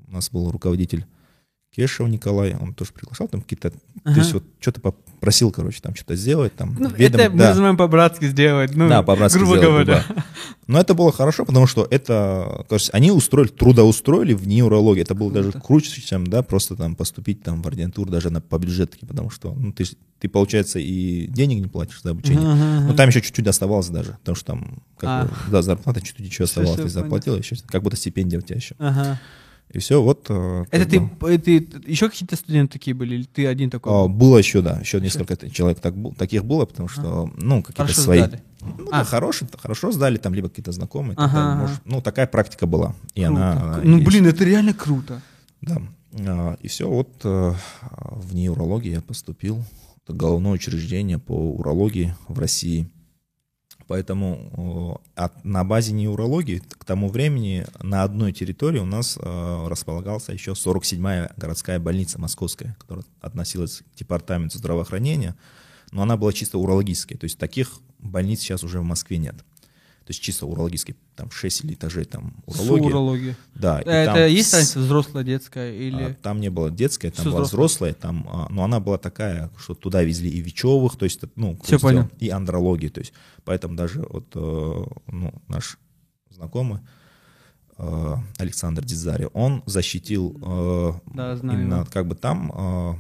[0.09, 1.07] у нас был руководитель
[1.75, 4.19] Кешев Николай, он тоже приглашал там какие-то, то Ага.
[4.19, 7.49] есть вот что-то попросил, короче, там что-то сделать, там, Ну, ведомо- это мы да.
[7.51, 10.05] называем по-братски сделать, ну, Да, по-братски грубо сделали, говоря.
[10.09, 10.25] да.
[10.67, 15.03] Но это было хорошо, потому что это, то есть они устроили, трудоустроили в неурологии.
[15.03, 18.59] Это было даже круче, чем, да, просто там поступить там в ординатуру даже на, по
[18.59, 19.85] бюджетке, потому что, ну, ты,
[20.19, 22.41] ты, получается, и денег не платишь за обучение.
[22.41, 25.25] Ага, ага, Ну, там еще чуть-чуть оставалось даже, потому что там, как А.
[25.27, 28.75] бы, да, зарплата чуть-чуть еще всё, ты заплатил, еще, как будто стипендия у тебя еще.
[28.81, 29.21] Ага.
[29.73, 30.27] И все, вот.
[30.29, 33.93] э, Это ты, бы, э, ты, еще какие-то студенты такие были, или ты один такой?
[33.93, 34.09] а, был?
[34.09, 38.01] было еще, да, еще несколько т- человек так, таких было, потому что, ну, какие-то Хорошо
[38.03, 38.19] свои.
[38.19, 38.43] сдали.
[38.63, 38.99] Ну, А.
[38.99, 41.15] да, хорошие, хорошо сдали, там, либо какие-то знакомые.
[41.17, 42.95] Ага, тогда, может, ну, такая практика была.
[43.15, 43.37] И Круто.
[43.53, 44.09] она Ну, есть.
[44.09, 45.23] блин, это реально круто.
[45.63, 45.81] Да.
[46.27, 47.55] А, И все, вот э,
[48.11, 49.63] в неурологии я поступил.
[50.05, 52.89] Это головное учреждение по урологии в России.
[53.91, 60.33] Поэтому от- на базе неурологии к тому времени на одной территории у нас э, располагался
[60.33, 65.35] еще 47-я городская больница московская, которая относилась к департаменту здравоохранения,
[65.91, 67.17] но она была чисто урологической.
[67.17, 69.35] То есть таких больниц сейчас уже в Москве нет.
[70.11, 72.89] То есть чисто урологический, там 6 или этажей там урология.
[72.89, 73.37] Урология.
[73.55, 76.03] Да, и Это там есть разница взрослая, детская или...
[76.03, 79.53] а, Там не было детская, там Всё была взрослая, там, а, но она была такая,
[79.57, 83.13] что туда везли и Вечевых, то есть, ну, кто сделал, и андрологии, то есть,
[83.45, 85.79] поэтому даже вот, э, ну, наш
[86.31, 86.81] знакомый
[87.79, 92.99] э, Александр Дизари, он защитил э, Да, знаю именно как бы там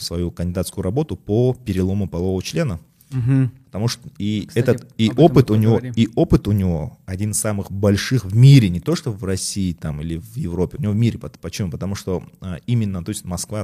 [0.00, 3.52] свою кандидатскую работу по перелому полового члена, Мгм.
[3.72, 7.38] Потому что и Кстати, этот и опыт у него и опыт у него один из
[7.38, 10.92] самых больших в мире, не то что в России там или в Европе, у него
[10.92, 11.18] в мире.
[11.18, 11.70] Почему?
[11.70, 13.62] Потому что а, именно, то есть Москва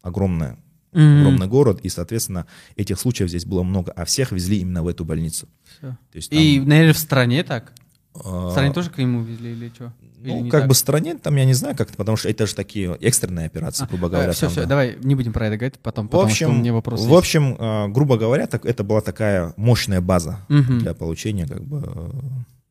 [0.00, 0.56] огромная,
[0.92, 1.18] Мгм.
[1.20, 5.04] огромный город, и соответственно этих случаев здесь было много, а всех везли именно в эту
[5.04, 5.46] больницу.
[5.78, 5.88] Всё.
[5.90, 7.74] То есть И, там, наверное, в стране так?
[8.14, 9.92] а, В стране тоже к нему везли или что?
[10.22, 12.96] Ну как бы в стране там я не знаю как, потому что это же такие
[13.00, 14.32] экстренные операции, грубо говоря.
[14.32, 14.66] все, там, все, да.
[14.66, 17.14] А, давай не будем про это говорить потом, В общем, что у меня вопрос в
[17.14, 20.78] общем, а, грубо говоря, так, это была такая мощная база Мгм.
[20.80, 22.10] для получения как бы э,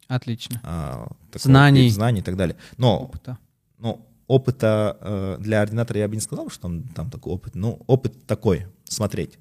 [0.08, 0.60] Отлично.
[0.64, 1.90] а, Знаний.
[1.90, 2.56] знаний и так далее.
[2.78, 3.38] Но, Опыта.
[3.78, 7.56] но опыта э, для ординатора я бы не сказал, что там, там такой опыт.
[7.56, 9.40] Ну, опыт такой, смотреть.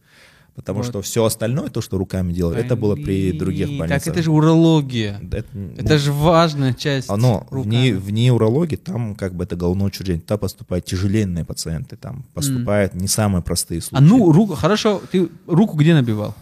[0.58, 0.86] Потому Вот.
[0.88, 4.02] что все остальное, то, что руками делали, это было при других Блин, больницах.
[4.02, 5.20] Так это же урология.
[5.30, 7.08] Это, Это же важная часть.
[7.08, 7.70] оно руками.
[7.76, 12.94] не, в неурологии, там как бы это головное учреждение, туда поступают тяжеленные пациенты, там поступают
[12.94, 14.02] не самые простые случаи.
[14.02, 16.34] А ну, руку, хорошо, ты руку где набивал?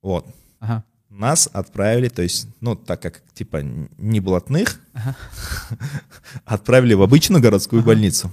[0.00, 0.24] Вот.
[0.60, 0.82] Ага.
[1.10, 3.62] Нас отправили, то есть, ну, так как, типа,
[3.98, 4.80] не блатных,
[6.46, 8.32] отправили в обычную городскую больницу.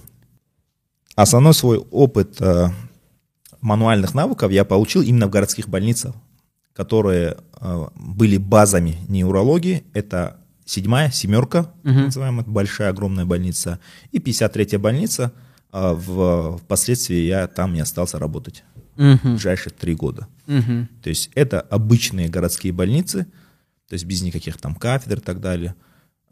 [1.15, 2.69] Основной свой опыт э,
[3.65, 6.13] мануальных навыков я получил именно в городских больницах,
[6.73, 9.83] которые э, были базами неурологии.
[9.93, 12.05] Это седьмая, семерка, Мгм.
[12.05, 13.79] называемая, большая, огромная больница,
[14.11, 15.31] и 53-я больница.
[15.71, 18.63] А в, впоследствии я там не остался работать
[18.95, 19.31] в Мгм.
[19.33, 20.27] ближайшие три года.
[20.47, 20.87] Мгм.
[21.03, 23.25] То есть это обычные городские больницы,
[23.89, 25.75] то есть без никаких там кафедр и так далее,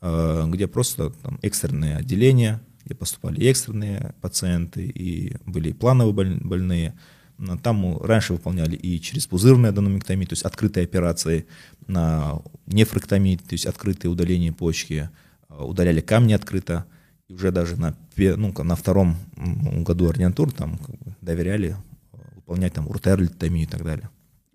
[0.01, 6.39] э, где просто там экстренные отделения, где поступали экстренные пациенты и были и плановые боль-
[6.43, 6.93] больные.
[7.37, 11.45] Но Там раньше выполняли и через пузырную аденомектомию, то есть открытые операции
[11.87, 15.09] на нефректомии, то есть открытые удаления почки,
[15.49, 16.85] э, удаляли камни открыто,
[17.27, 21.75] и уже даже на, ну, на втором году ординатуры там как бы доверяли
[22.13, 24.09] э, выполнять там уртерлитомию и так далее.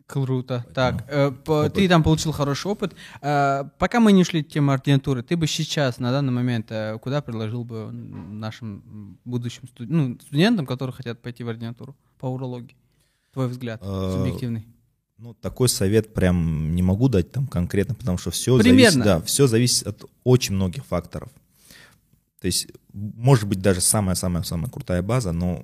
[0.06, 0.64] Круто.
[0.72, 1.74] Так, э, по- опыт.
[1.74, 2.94] ты там получил хороший опыт.
[3.20, 6.96] Э, пока мы не шли к теме ординатуры, ты бы сейчас, на данный момент, э,
[6.98, 12.76] куда предложил бы нашим будущим студ- ну, студентам, которые хотят пойти в ординатуру по урологии?
[13.32, 14.66] Твой взгляд, Э, субъективный.
[15.18, 18.90] Ну, такой совет прям не могу дать там конкретно, потому что все Примерно.
[18.90, 21.28] зависит, да, все зависит от очень многих факторов.
[22.40, 25.60] То есть, может быть, даже самая-самая-самая крутая база, но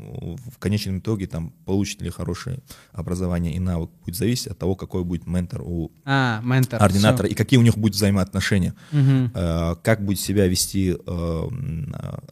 [0.51, 2.59] в конечном итоге там получит ли хорошее
[2.91, 6.83] образование и навык будет зависеть от того, какой будет ментор у А, ментор.
[6.83, 8.75] ординатора и какие у них будут взаимоотношения.
[8.91, 9.31] Мгм.
[9.33, 11.49] э, как будет себя вести э,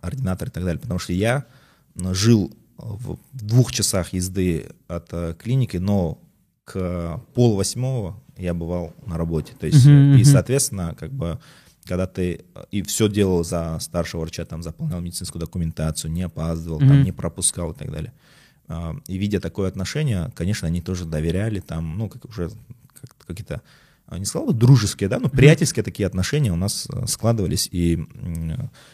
[0.00, 0.80] ординатор и так далее.
[0.80, 1.44] Потому что я
[1.94, 6.18] жил в двух часах езды от э, клиники, но
[6.64, 9.52] к пол восьмого я бывал на работе.
[9.58, 11.38] То есть, э, и, соответственно, как бы,
[11.84, 16.78] когда ты э, и все делал за старшего врача, там, заполнял медицинскую документацию, не опаздывал,
[16.80, 17.04] там, Мгм.
[17.04, 18.12] не пропускал и так далее.
[18.68, 22.50] А, И видя такое отношение, конечно, они тоже доверяли, там, ну, как уже
[23.00, 23.60] как- какие-то,
[24.06, 27.98] а, не сказал бы дружеские, да, но приятельские такие отношения у нас складывались, и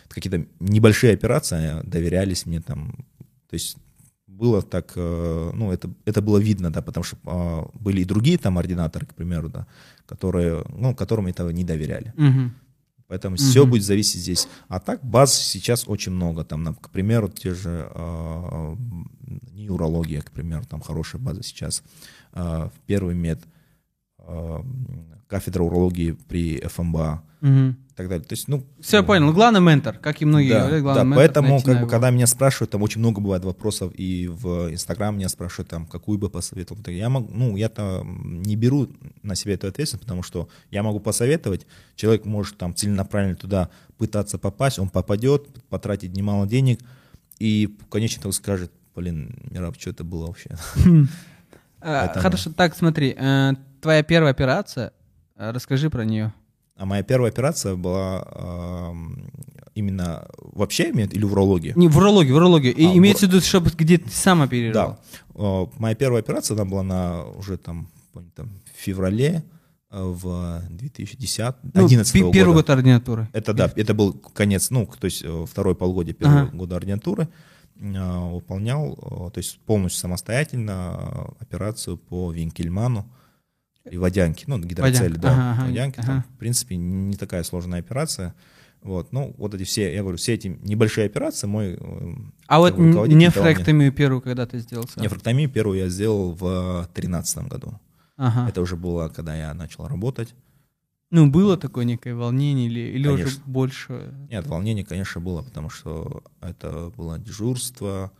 [0.08, 2.94] какие-то небольшие операции доверялись мне там,
[3.48, 3.76] то есть
[4.26, 8.38] было так, э, ну, это, это было видно, да, потому что а, были и другие
[8.38, 9.66] там ординаторы, к примеру, да,
[10.06, 12.12] которые, ну, которым этого не доверяли.
[12.16, 12.54] Мгм.
[13.08, 13.70] Поэтому все Мгм.
[13.70, 14.48] будет зависеть здесь.
[14.68, 16.44] А так баз сейчас очень много.
[16.44, 18.76] Там, нам, к примеру, те же э,
[19.52, 21.82] неурология, к примеру, там хорошая база сейчас.
[22.34, 23.40] Э, первый мед,
[24.18, 24.62] э,
[25.26, 27.76] кафедра урологии при ФМБА Мгм.
[27.98, 28.24] Так далее.
[28.24, 29.26] То есть, ну, Все, я понял.
[29.26, 31.16] Ну, Главный ментор, как и многие да, говорят, да, ментор.
[31.16, 31.86] поэтому, как бы, его.
[31.88, 36.16] когда меня спрашивают, там очень много бывает вопросов, и в Инстаграм меня спрашивают, там, какую
[36.16, 36.80] бы посоветовал.
[36.86, 38.88] Я могу, ну, я-то не беру
[39.24, 44.38] на себя эту ответственность, потому что я могу посоветовать, человек может там целенаправленно туда пытаться
[44.38, 46.78] попасть, он попадет, потратит немало денег,
[47.40, 50.56] и в конечном итоге скажет, блин, Мираб, что это было вообще?
[51.80, 54.92] А, Поэтому- Хорошо, так, смотри, э, твоя первая операция,
[55.36, 56.32] э, расскажи про нее.
[56.78, 59.30] А моя первая операция была эм,
[59.74, 61.72] именно вообще или в урологии?
[61.76, 62.72] Не, в урологию, в урологию.
[62.74, 64.72] И А, имеется в виду, чтобы где ты сам оперировал.
[64.72, 64.98] Да.
[65.34, 69.42] Э, Моя первая операция, она была на уже там, помню, там в феврале
[69.90, 72.32] э, в 2010 Ну, 11 пи- года.
[72.32, 73.28] Первый год ординатуры.
[73.32, 76.56] Это да, это был конец, ну, то есть э, второй полгодие первого Ага.
[76.56, 77.28] года ординатуры.
[77.80, 83.04] Э, Выполнял, э, то есть полностью самостоятельно э, операцию по Винкельману
[83.90, 85.98] и водянке, ну, гидроцели, Водянка, да, ага, ага, водянки.
[86.00, 86.06] ага.
[86.06, 88.34] Там, в принципе, не такая сложная операция.
[88.82, 92.14] Вот, ну, вот эти все, я говорю, все эти небольшие операции мой э,
[92.46, 92.92] А вот мне.
[93.14, 95.02] нефректомию первую, когда ты сделал сам?
[95.02, 97.80] Нефректомию первую я сделал в 2013 году.
[98.16, 98.48] Ага.
[98.48, 100.34] Это уже было, когда я начал работать.
[101.10, 104.14] Ну, было такое некое волнение или, или уже больше?
[104.30, 108.12] Нет, волнение, конечно, было, потому что это было дежурство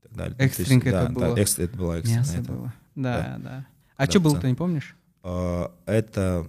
[0.00, 0.34] и так далее.
[0.36, 1.34] То есть, Экстренько да, это было.
[1.34, 2.18] Да, экс- это было экстренно.
[2.20, 2.52] Мясо это.
[2.52, 2.72] было.
[2.94, 3.66] Да, да.
[3.96, 4.40] А Да, что было, да.
[4.40, 4.96] ты не помнишь?
[5.22, 6.46] А, Это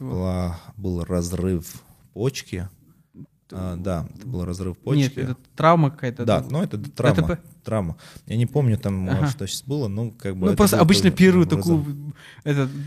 [0.00, 2.68] была, был разрыв почки.
[3.52, 5.00] А, да, это был разрыв почки.
[5.02, 6.24] Нет, это травма какая-то.
[6.24, 7.22] да, это- ну это травма.
[7.28, 7.40] ДТП?
[7.64, 7.96] Травма.
[8.26, 9.28] Я не помню там, Ага.
[9.28, 10.46] что сейчас было, ну как бы.
[10.46, 12.12] Ну, это просто обычно первую такую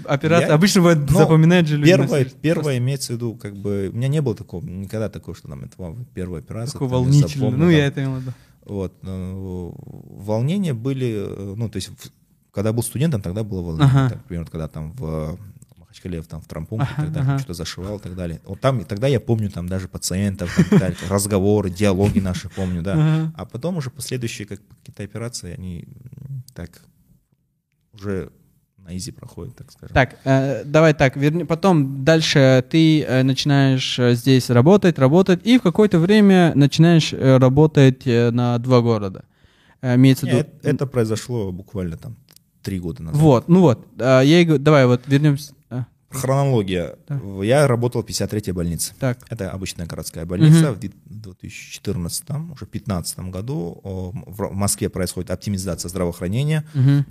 [0.06, 1.90] операцию, Я- обычно бывает, Ну, запоминают же люди.
[1.92, 5.48] Первое, первое имеется в виду, как бы, у меня не было такого, никогда такого, что
[5.50, 6.80] там, это первая операция.
[6.80, 7.28] Волнительный.
[7.30, 7.70] запомнил, Ну, там.
[7.72, 8.34] я это имел в виду.
[8.66, 8.94] Вот.
[9.02, 11.90] э, Волнения были, э, ну, то есть,
[12.52, 13.88] когда был студентом, тогда было волнение.
[13.92, 14.10] Ага.
[14.10, 15.38] Так, например, когда там в
[15.78, 17.38] Махачкале, там в травмпункте, Ага, далее, ага.
[17.40, 18.42] что-то зашивал и так далее.
[18.46, 22.82] Вот там, и тогда я помню там даже пациентов, там, далее, разговоры, диалоги наши помню,
[22.82, 22.94] да.
[22.94, 23.34] Ага.
[23.36, 25.88] А потом уже последующие как, какие-то операции, они
[26.54, 26.82] так
[27.94, 28.32] уже
[28.78, 29.94] на изи проходит, так скажем.
[29.94, 35.58] Так, э, давай так, верни, потом дальше ты э, начинаешь э, здесь работать, работать, и
[35.60, 39.26] в какое-то время начинаешь э, работать э, на два города.
[39.82, 42.16] Э, имеется в Не, виду- это, это произошло буквально там
[42.70, 43.20] три года назад.
[43.20, 45.54] Вот, ну вот, а, я и говорю, давай вот вернемся.
[45.72, 46.98] а, Хронология.
[47.08, 47.20] Да.
[47.44, 48.94] Я работал в 53-й больнице.
[49.00, 50.66] так, Это обычная городская больница.
[50.68, 50.74] Мгм.
[50.76, 56.64] В ди- 2014, уже 2015 году в Москве происходит оптимизация здравоохранения.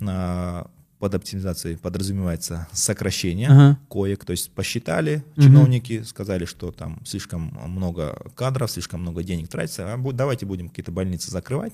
[0.07, 0.67] А,
[0.99, 5.45] Под оптимизацией подразумевается сокращение ага, коек, то есть посчитали Мгм.
[5.45, 10.91] чиновники, сказали, что там слишком много кадров, слишком много денег тратится, а давайте будем какие-то
[10.91, 11.73] больницы закрывать.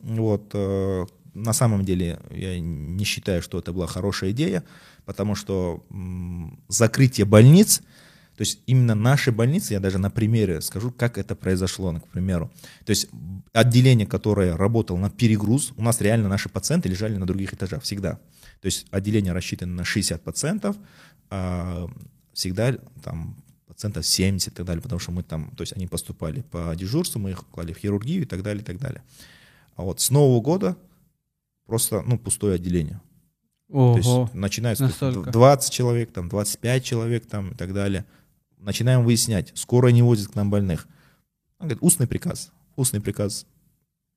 [0.00, 1.04] Вот, э,
[1.36, 4.64] на самом деле я не считаю, что это была хорошая идея,
[5.04, 5.84] потому что
[6.68, 7.82] закрытие больниц,
[8.36, 12.50] то есть именно наши больницы, я даже на примере скажу, как это произошло, к примеру.
[12.84, 13.08] То есть
[13.52, 18.18] отделение, которое работало на перегруз, у нас реально наши пациенты лежали на других этажах всегда.
[18.60, 20.76] То есть отделение рассчитано на 60 пациентов,
[21.30, 21.88] а
[22.32, 22.72] всегда
[23.02, 26.74] там пациентов 70 и так далее, потому что мы там, то есть они поступали по
[26.74, 29.02] дежурству, мы их клали в хирургию и так далее, и так далее.
[29.76, 30.76] А вот с Нового года
[31.66, 33.00] просто, ну, пустое отделение.
[33.68, 35.30] То есть ого, начинается то есть, настолько.
[35.30, 38.04] 20 человек, там, 25 человек там, и так далее.
[38.58, 40.86] Начинаем выяснять, скоро не возят к нам больных.
[41.58, 42.52] Он говорит, устный приказ.
[42.76, 43.46] Устный приказ.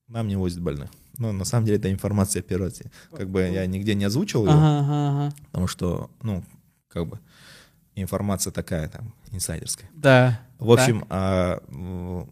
[0.08, 0.90] Нам не возят больных.
[1.18, 2.92] Но на самом деле это информация операции.
[3.12, 5.36] Как бы я нигде не озвучил ее, ага, ага, ага.
[5.48, 6.44] потому что, ну,
[6.88, 7.20] как бы
[8.04, 9.90] информация такая там, инсайдерская.
[9.96, 11.62] да, В общем, а,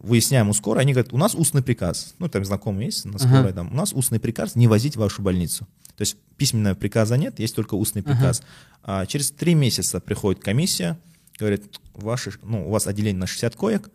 [0.02, 2.14] выясняем у скорой, они говорят, у нас устный приказ.
[2.18, 3.52] Ну, там знакомый есть на скорой, Ага.
[3.52, 5.66] там, у нас устный приказ не возить в вашу больницу.
[5.96, 8.12] То есть письменного приказа нет, есть только устный Ага.
[8.12, 8.42] приказ.
[8.82, 10.98] А через три месяца приходит комиссия,
[11.38, 13.90] говорит, ваши, ну, у вас отделение на 60 коек,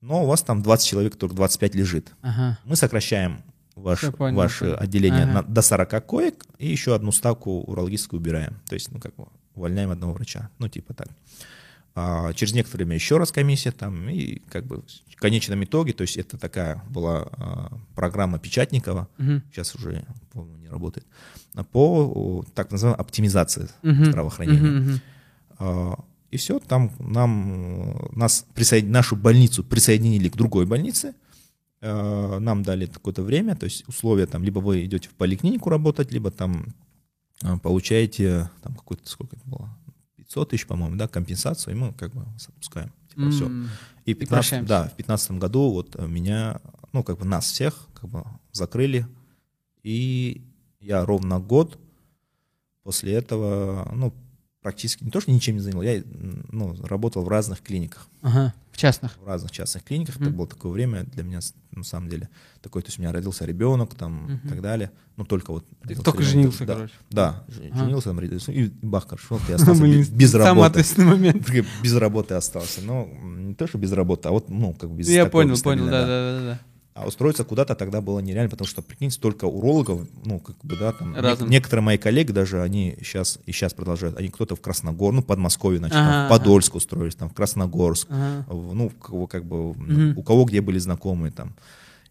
[0.00, 2.12] но у вас там 20 человек, только 25 лежит.
[2.22, 3.42] ага, Мы сокращаем
[3.76, 5.32] ваш, ваше отделение Ага.
[5.32, 8.60] на- до 40 коек и еще одну ставку урологическую убираем.
[8.68, 10.50] То есть, ну, как бы увольняем одного врача.
[10.58, 11.08] Ну, типа так.
[11.96, 16.02] А через некоторое время еще раз комиссия там, и как бы в конечном итоге, то
[16.02, 21.06] есть это такая была а, программа Печатникова, мгм, сейчас уже, по-моему, не работает,
[21.54, 24.60] а по так называемой оптимизации мгм, здравоохранения.
[24.60, 25.00] мгм, мгм.
[25.58, 31.14] А, И все, там нам, э, нас присоед- нашу больницу присоединили к другой больнице,
[31.86, 36.12] Э, нам дали какое-то время, то есть условия там, либо вы идете в поликлинику работать,
[36.12, 36.64] либо там
[37.62, 39.68] получаете там какой-то, сколько это было,
[40.16, 42.92] 500 тысяч, по-моему, да, компенсацию, и мы как бы вас отпускаем.
[43.10, 43.46] Типа, все.
[43.46, 43.68] М,
[44.06, 44.68] И, 15, прощаемся.
[44.68, 46.60] да, в 15 году вот меня,
[46.92, 49.06] ну, как бы нас всех как бы закрыли,
[49.82, 50.42] и
[50.80, 51.78] я ровно год
[52.82, 54.12] после этого, ну,
[54.62, 56.02] практически не то, что ничем не занял, я,
[56.50, 59.16] ну, работал в разных клиниках, Ага, в частных.
[59.22, 60.16] в разных частных клиниках.
[60.16, 60.34] Это Мгм.
[60.36, 61.38] было такое время для меня,
[61.70, 62.28] на самом деле,
[62.60, 64.40] такое, то есть у меня родился ребенок там Мгм.
[64.44, 65.64] и так далее, ну, только вот...
[65.86, 66.92] Ты только ребенок, женился, да, короче.
[67.10, 67.84] Да, Ага.
[67.84, 70.66] женился, там родился, и бах, шел, ты остался без, без Самый работы.
[70.70, 71.48] ответственный момент.
[71.82, 72.80] Без работы остался.
[72.82, 73.06] Ну,
[73.36, 75.90] не то, что без работы, а вот, ну, как бы без Я понял, понял, стабильной,
[75.92, 76.06] да, да,
[76.40, 76.60] да, да.
[76.94, 80.92] А устроиться куда-то тогда было нереально, потому что, прикинь, столько урологов, ну, как бы, да,
[80.92, 85.12] там, нек- некоторые мои коллеги даже, они сейчас, и сейчас продолжают, они кто-то в Красногор,
[85.12, 88.44] ну, Подмосковье, значит, там, Ага, в Подольск устроились, там, в Красногорск, Ага.
[88.48, 90.16] в- ну, кого, как бы, Мгм.
[90.16, 91.54] у кого где были знакомые там.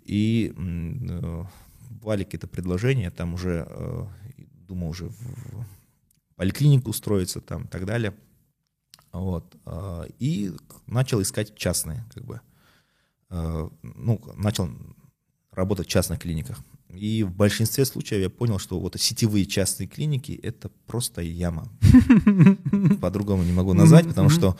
[0.03, 1.43] И э,
[2.01, 4.05] бывали какие-то предложения, там уже, э,
[4.67, 5.15] думал уже в
[6.35, 8.13] поликлинику устроиться там и так далее.
[9.13, 9.45] Вот.
[9.65, 10.51] а, И
[10.87, 12.41] начал искать частные, как бы.
[13.33, 14.69] Э, Ну, начал
[15.51, 16.59] работать в частных клиниках.
[16.89, 21.67] И в большинстве случаев я понял, что вот сетевые частные клиники— это просто яма.
[23.01, 24.55] По-другому не могу назвать, потому что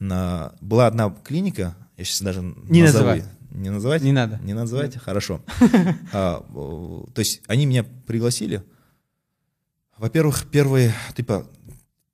[0.00, 3.22] на- была одна клиника, я сейчас даже Не назову.
[3.52, 4.02] Не называть?
[4.02, 4.40] Не надо.
[4.42, 4.96] Не называть?
[4.96, 5.40] Хорошо.
[6.12, 8.62] А, о, То есть они меня пригласили.
[9.96, 11.46] Во-первых, первые, типа,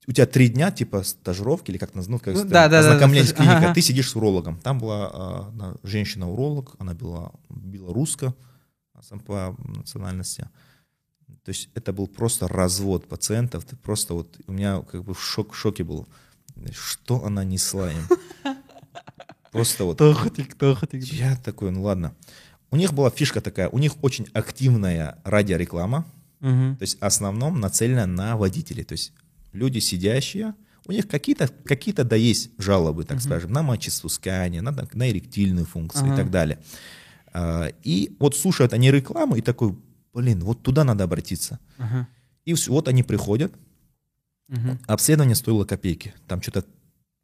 [0.06, 3.28] у тебя три дня, типа, стажировки, или как называют, как Ну, да, да, да, ознакомление
[3.28, 3.74] с клиникой, ага.
[3.74, 4.58] ты сидишь с урологом.
[4.58, 8.34] Там была одна женщина-уролог, она была белоруска
[9.08, 10.48] сам по национальности.
[11.44, 13.64] То есть это был просто развод пациентов.
[13.64, 16.08] Ты просто вот, у меня как бы в шок, шоке был.
[16.72, 18.56] Что она несла им?
[19.52, 21.04] Просто вот Тохотик, тохотик.
[21.04, 22.14] я такой, ну ладно.
[22.70, 26.06] У них была фишка такая, у них очень активная радиореклама,
[26.40, 28.84] то есть в основном нацелена на водителей.
[28.84, 29.12] То есть
[29.54, 30.54] люди сидящие,
[30.86, 36.04] у них какие-то, какие-то да есть жалобы, так скажем, на мочеиспускание, на, на эректильную функцию
[36.04, 36.14] Ага.
[36.14, 36.58] и так далее.
[37.32, 39.74] А, И вот слушают они рекламу и такой,
[40.12, 41.58] блин, вот туда надо обратиться.
[41.78, 42.06] Ага.
[42.44, 43.54] И вс- вот они приходят,
[44.48, 44.78] Мгм.
[44.86, 46.12] обследование стоило копейки.
[46.28, 46.66] Там что-то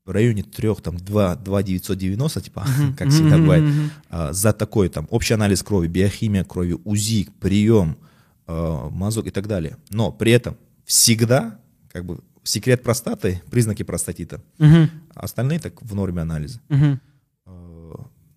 [0.07, 2.65] в районе трех, там, 2, 2 990, типа,
[2.97, 3.65] как Мгм, всегда бывает.
[3.65, 3.91] мгм.
[4.09, 7.99] А, за такой там общий анализ крови, биохимия крови, УЗИ, прием,
[8.47, 9.77] а, мазок и так далее.
[9.91, 10.57] Но при этом
[10.87, 11.60] всегда,
[11.93, 14.41] как бы, секрет простаты, признаки простатита.
[14.59, 16.61] А остальные так в норме анализа.
[16.69, 17.01] Мгм.
[17.47, 17.93] Э,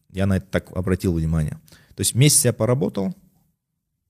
[0.10, 1.60] Я на это так обратил внимание.
[1.96, 3.16] То есть месяц я поработал,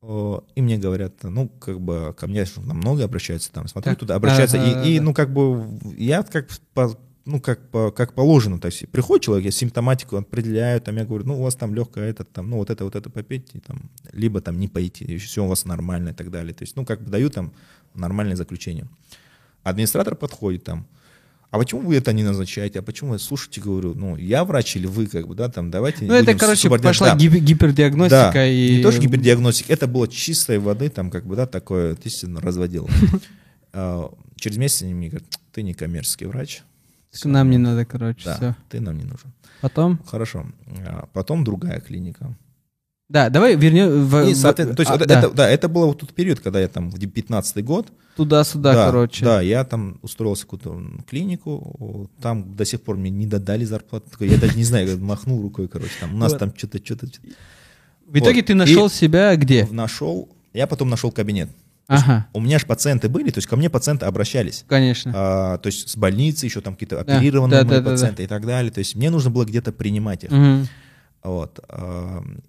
[0.01, 3.99] э, и мне говорят, ну, как бы, ко мне намного обращаются там, смотрю Так.
[3.99, 5.03] туда, обращаются, Да, и, да, и, да.
[5.03, 9.45] ну, как бы, я как по- ну, как, по- как положено, то есть приходит человек,
[9.45, 12.69] я симптоматику определяю, там, я говорю, ну, у вас там легкое это, там, ну, вот
[12.69, 16.31] это, вот это попейте, там, либо там не пойти, все у вас нормально и так
[16.31, 16.53] далее.
[16.53, 17.53] То есть, ну, как бы даю там
[17.93, 18.87] нормальное заключение.
[19.63, 20.85] Администратор подходит там,
[21.51, 22.79] а почему вы это не назначаете?
[22.79, 26.05] А почему вы слушайте, говорю, ну, я врач или вы, как бы, да, там, давайте
[26.05, 27.15] Ну, это, короче, пошла Да.
[27.17, 28.77] гип- гипердиагностика Да, и...
[28.77, 32.89] не то, что гипердиагностика, это было чистой воды, там, как бы, да, такое, естественно, разводил.
[33.75, 36.61] А, Через месяц они мне говорят, ты не коммерческий врач,
[37.11, 38.55] Всё, Нам не надо, короче, да, все.
[38.69, 39.31] ты нам не нужен.
[39.61, 39.99] Потом?
[40.05, 40.45] Хорошо.
[40.87, 42.35] А Потом другая клиника.
[43.09, 44.05] Да, давай вернем...
[44.05, 46.39] в- И, в- то есть а, вот да, это, да, это было вот тот период,
[46.39, 47.87] когда я там в 15 год.
[48.15, 49.25] Туда-сюда, да, короче.
[49.25, 54.05] Да, я там устроился в какую-то клинику, там до сих пор мне не додали зарплату.
[54.19, 56.39] Я даже не знаю, махнул рукой, короче, там у нас Вот.
[56.39, 57.07] там что-то, что-то,
[58.07, 58.45] В итоге Вот.
[58.47, 59.67] ты нашел И- себя где?
[59.69, 60.29] нашел.
[60.53, 61.49] Я потом нашел кабинет.
[61.87, 64.63] Ага, У меня же пациенты были, то есть ко мне пациенты обращались.
[64.67, 65.11] конечно.
[65.13, 68.27] А, то есть с больницы еще там какие-то Да, оперированные да, да, да, пациенты и
[68.27, 68.71] так далее.
[68.71, 70.31] То есть мне нужно было где-то принимать их.
[70.31, 70.67] Мгм.
[71.23, 71.59] Вот.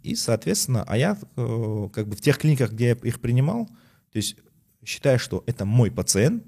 [0.02, 4.16] И, соответственно, а я э, как бы в тех клиниках, где я их принимал, то
[4.16, 4.36] есть
[4.84, 6.44] считаю, что это мой пациент,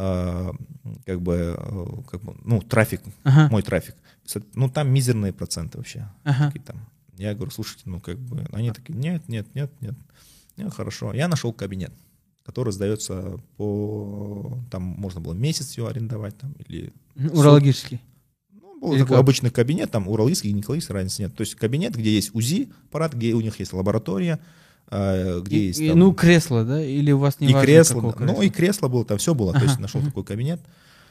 [0.00, 0.52] а,
[1.06, 3.96] как бы, э, как бы, ну, трафик, Ага, мой трафик.
[4.54, 6.08] Ну, там мизерные проценты вообще.
[6.22, 6.52] ага.
[6.64, 6.88] Там.
[7.16, 9.94] Я говорю, слушайте, ну, как бы, они такие, нет, нет, нет, нет.
[10.56, 11.12] Ну, хорошо.
[11.14, 11.92] Я нашел кабинет,
[12.44, 18.00] который сдается по, там можно было месяц его арендовать, там, или Урологический.
[18.80, 19.20] Был Или такой как?
[19.24, 21.34] обычный кабинет, там урологический, гинекологический, разницы нет.
[21.34, 24.38] То есть кабинет, где есть УЗИ аппарат, где у них есть лаборатория,
[24.90, 26.82] э, где И- есть и, там ну, кресло, да?
[26.82, 28.32] Или у вас не и важно, кресло, какого да.
[28.34, 29.52] ну и кресло было, там все было.
[29.52, 30.60] То есть нашел такой кабинет.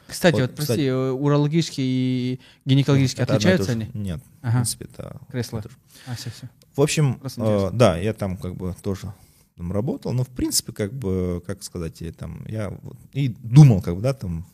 [0.08, 0.90] Кстати, Вот, вот, прости, кстати.
[1.12, 3.90] урологический и гинекологический Это и отличаются они?
[3.94, 4.54] Нет, в Ага.
[4.60, 5.60] принципе, это Кресло.
[5.60, 5.70] это.
[6.06, 6.48] А, все, все.
[6.78, 9.14] В общем, э, да, я там как бы тоже
[9.58, 13.82] там работал, но в принципе, как бы, как сказать, я там, я вот и думал,
[13.82, 14.46] как бы, да, там,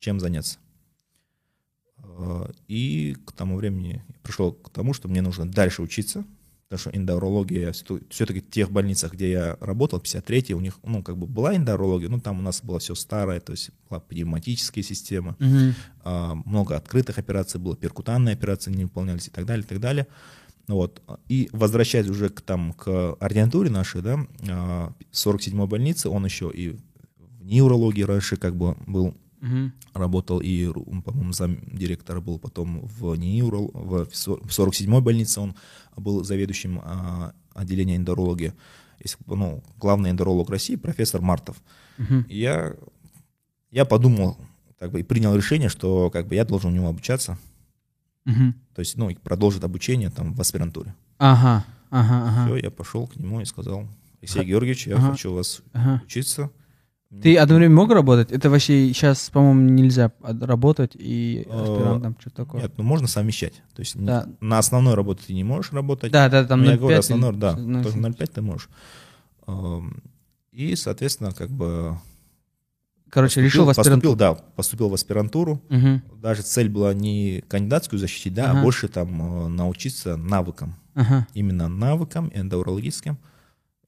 [0.00, 0.58] чем заняться.
[2.20, 6.24] Э, И к тому времени я пришел к тому, что мне нужно дальше учиться,
[6.68, 7.72] потому что эндоурология,
[8.10, 12.08] все-таки в тех больницах, где я работал, 53 у них, ну, как бы была эндоурология,
[12.08, 15.36] но там у нас было все старое, то есть была пневматическая система,
[16.04, 20.06] а, много открытых операций было, перкутанные операции не выполнялись и так далее, и так далее.
[20.68, 21.02] Ну Вот.
[21.28, 26.76] И возвращаясь уже к, там, к ординатуре нашей, да, а, 47-й больнице, он еще и
[27.18, 29.72] в неврологии раньше как бы был, Мгм.
[29.94, 30.70] работал, и,
[31.02, 35.54] по-моему, зам директора был потом в неврол, в 47-й больнице он
[35.96, 38.52] был заведующим а, отделения эндорологии.
[39.26, 41.56] Ну, главный эндоролог России, профессор Мартов.
[42.28, 42.74] И я,
[43.70, 44.36] я подумал,
[44.78, 47.38] как бы, и принял решение, что как бы я должен у него обучаться,
[48.26, 48.54] Мгм.
[48.74, 50.94] то есть, ну, и продолжить обучение там в аспирантуре.
[51.18, 52.44] Ага, ага, ага.
[52.46, 53.86] Все, я пошел к нему и сказал,
[54.20, 55.12] Алексей Георгиевич, я Ага.
[55.12, 56.02] хочу у вас ага.
[56.04, 56.50] учиться.
[57.22, 58.30] Ты одно время мог работать?
[58.30, 62.62] Это вообще сейчас, по-моему, нельзя от- работать и Э, аспирантом, что такое.
[62.62, 63.54] Нет, ну можно совмещать.
[63.74, 64.28] То есть Да.
[64.40, 66.12] на основной работе ты не можешь работать.
[66.12, 68.68] Да, да, там Ну, я 0,5 говорю, или- основной, да, только 0,5 ты можешь.
[69.46, 70.02] Эм,
[70.52, 71.96] И, соответственно, как бы
[73.08, 74.16] Короче, решил в поступил, аспирантуру.
[74.16, 75.62] да, поступил в аспирантуру.
[75.68, 76.02] Мгм.
[76.20, 78.60] Даже цель была не кандидатскую защитить, да, Ага.
[78.60, 80.74] а больше там э, научиться навыкам.
[80.94, 81.26] Ага.
[81.34, 83.16] Именно навыкам эндоурологическим.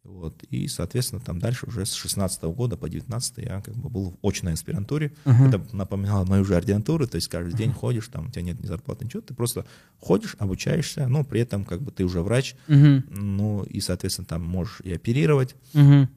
[0.05, 0.43] Вот.
[0.51, 4.27] И, соответственно, там дальше уже с 16 года по 19 я как бы был в
[4.27, 5.13] очной аспирантуре.
[5.25, 5.49] Ага.
[5.49, 8.67] Это напоминало мою же ординатуру, то есть каждый день ходишь, там у тебя нет ни
[8.67, 9.65] зарплаты, ничего, ты просто
[10.01, 13.05] ходишь, обучаешься, но при этом как бы ты уже врач, Мгм.
[13.11, 16.09] ну и, соответственно, там можешь и оперировать Мгм.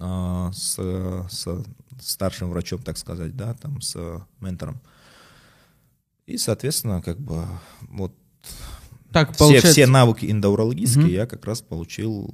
[0.00, 0.74] а, с,
[1.30, 1.64] с
[2.00, 3.96] старшим врачом, так сказать, да, там с
[4.40, 4.80] ментором.
[6.26, 7.44] И, соответственно, как бы
[7.82, 8.12] вот
[9.12, 9.70] Так, все, получается...
[9.72, 11.12] все навыки эндоурологические Мгм.
[11.14, 12.28] я как раз получил,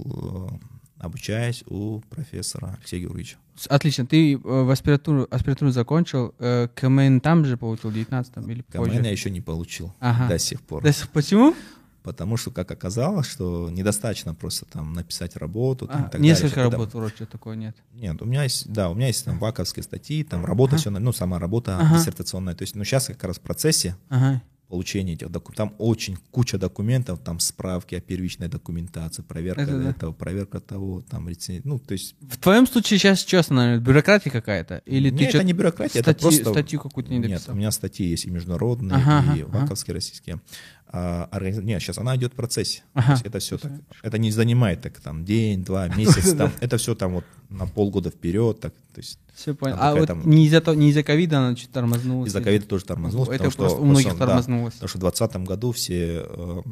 [0.53, 3.37] э, обучаясь у профессора Алексея Георгиевича.
[3.69, 4.07] Отлично.
[4.07, 8.85] Ты э, в аспирантуру, аспирантуру закончил, э, КМН там же получил, в 19 или КМН
[8.85, 9.03] позже?
[9.03, 10.29] я еще не получил Ага.
[10.29, 10.83] до сих пор.
[10.83, 11.55] Да с- почему?
[12.03, 15.89] Потому что, как оказалось, что недостаточно просто там написать работу.
[15.89, 16.71] Там, А, так несколько далее.
[16.71, 17.77] Работ вроде такого нет.
[17.95, 20.81] Нет, у меня есть, да, у меня есть там ваковские статьи, там работа Ага.
[20.83, 21.97] все, ну, сама работа Ага.
[21.99, 22.55] диссертационная.
[22.55, 24.41] То есть, ну, сейчас как раз в процессе Ага.
[24.69, 29.91] Получения этих документов, там очень куча документов, там справки о первичной документации, проверка Это да.
[29.91, 32.17] этого, проверка того, там, рецен- ну, то есть...
[32.21, 33.83] В твоем случае сейчас что останавливает?
[33.83, 34.83] Бюрократия какая-то?
[34.87, 36.51] Или не, ты это не бюрократия, статью, это просто...
[36.51, 37.55] статью какую-то не Нет, дописал?
[37.55, 39.59] у меня статьи есть и международные, Ага, и ага, ага.
[39.61, 40.41] ваковские российские.
[40.89, 41.59] А, организ...
[41.63, 42.83] Нет, сейчас она идет в процессе.
[42.95, 43.17] Ага.
[43.19, 43.73] То это все так.
[44.03, 46.35] Это не занимает так там день, два, месяц.
[46.35, 48.61] Там, это все там вот на полгода вперед.
[48.61, 49.77] Так, то есть Все понял.
[49.77, 52.29] Там А вот там- не из-за того- не из-за ковида она чуть тормознулась.
[52.31, 53.29] из-за ковида тоже тормознулось.
[53.29, 54.75] Это потому что, у потому многих да, тормознулось.
[54.75, 56.63] потому что в 2020 году все э,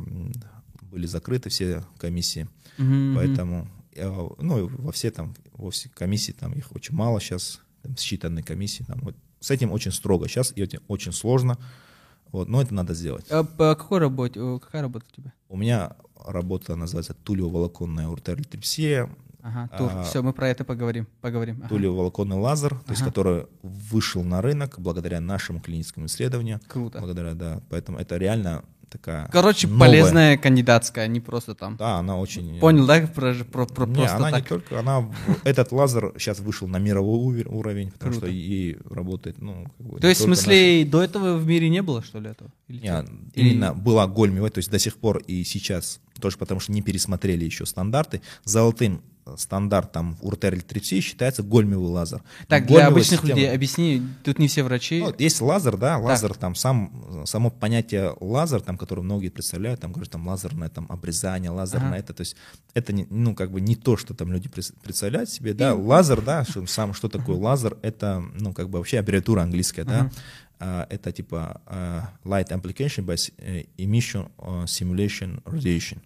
[0.90, 2.48] были закрыты, все комиссии.
[2.78, 3.14] Мгм.
[3.16, 4.08] Поэтому, э,
[4.40, 8.84] ну, во все там, во все комиссии, там их очень мало сейчас, там считанные комиссии,
[8.84, 11.58] там, вот, с этим очень строго сейчас, и очень сложно,
[12.34, 13.26] вот, но это надо сделать.
[13.30, 14.40] А по какой работе?
[14.60, 15.32] Какая работа у тебя?
[15.48, 15.92] У меня
[16.26, 19.08] работа называется тулево-волоконная уртеротрипсия,
[19.42, 19.90] Ага, тур.
[19.92, 21.06] А, Все, мы про это поговорим.
[21.20, 21.58] Поговорим.
[21.60, 21.68] Ага.
[21.68, 23.10] тулево-волоконный лазер, то есть Ага.
[23.10, 26.98] который вышел на рынок благодаря нашему клиническому исследованию, Круто.
[26.98, 28.64] благодаря, да, поэтому это реально
[28.94, 31.76] такая Короче, новая- полезная кандидатская, не просто там.
[31.76, 32.58] Да, она очень...
[32.60, 34.42] Понял, да, про, про, про Не, просто она так?
[34.42, 35.10] не только, она,
[35.42, 38.26] этот лазер сейчас вышел на мировой уровень, потому Круто.
[38.26, 41.68] что и работает, ну, как бы, То есть, в смысле, и до этого в мире
[41.68, 42.50] не было, что ли, этого?
[42.68, 43.12] Или наши- что?
[43.12, 46.72] Не, Или- именно была гольмиевая, то есть до сих пор и сейчас, тоже потому что
[46.72, 49.02] не пересмотрели еще стандарты, золотым
[49.36, 52.22] стандартом уретеротрипсии считается гольмиевый лазер.
[52.48, 55.00] Так, для Гольмиевая обычных система- людей объясни, тут не все врачи.
[55.00, 59.92] Ну, есть лазер, да, лазер, там сам, само понятие лазер, там, которое многие представляют, там,
[59.92, 61.98] говорят, там, лазерное там, обрезание, лазерное Ага.
[61.98, 62.36] это, то есть
[62.74, 66.44] это, не, ну, как бы не то, что там люди представляют себе, да, лазер, да,
[66.44, 70.10] что, сам, что такое лазер, это, ну, как бы вообще аббревиатура английская, да, А,
[70.58, 75.98] это типа а, Light Amplification by э, Emission э, Simulation Radiation,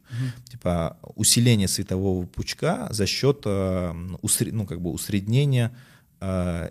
[0.50, 5.72] типа усиление светового пучка за счет, э, ну, как бы усреднения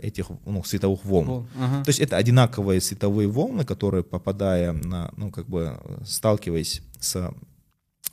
[0.02, 1.26] этих, ну, световых волн.
[1.28, 1.84] Вол- ага.
[1.86, 7.32] То есть это одинаковые световые волны, которые, попадая на, ну, как бы, сталкиваясь с,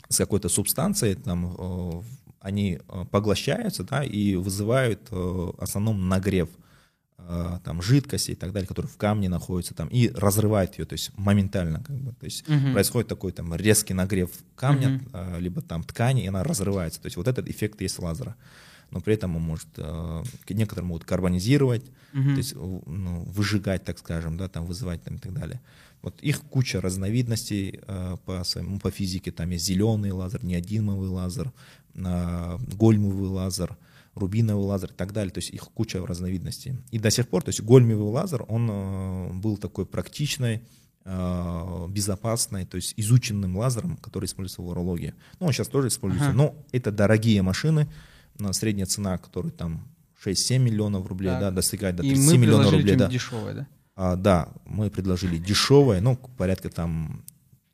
[0.09, 2.05] с какой-то субстанцией, там,
[2.39, 2.79] они
[3.11, 6.65] поглощаются, да, и вызывают в основном нагрев э,
[7.65, 11.11] там, жидкости и так далее, которые в камне находятся, там, и разрывают ее, то есть
[11.17, 12.73] моментально, как бы, то есть Мгм.
[12.73, 17.17] происходит такой там резкий нагрев камня, э, либо там ткани, и она разрывается, то есть
[17.17, 18.35] вот этот эффект есть лазера.
[18.91, 22.35] Но при этом он может, э, некоторые могут карбонизировать, Мгм.
[22.35, 25.61] то есть ну, выжигать, так скажем, да, там вызывать там, и так далее.
[26.03, 29.33] Вот их куча разновидностей э, по, своему, по физике.
[29.33, 31.51] Там есть зеленый лазер, неодимовый лазер,
[31.95, 33.77] э, гольмовый лазер,
[34.15, 35.33] рубиновый лазер и так далее.
[35.33, 36.77] То есть их куча разновидностей.
[36.91, 40.63] И до сих пор, то есть гольмовый лазер, он э, был такой практичной,
[41.05, 45.15] э, безопасной, то есть изученным лазером, который используется в урологии.
[45.41, 46.37] Ну, он сейчас тоже используется, Ага.
[46.37, 47.89] но это дорогие машины,
[48.53, 49.87] средняя цена, которая там
[50.25, 51.41] 6-7 миллионов рублей, Так.
[51.41, 53.09] да, достигает до И 30 мы миллионов рублей, да.
[53.09, 53.67] дешевое, да?
[53.97, 57.25] А, да, мы предложили дешевое, ну, порядка там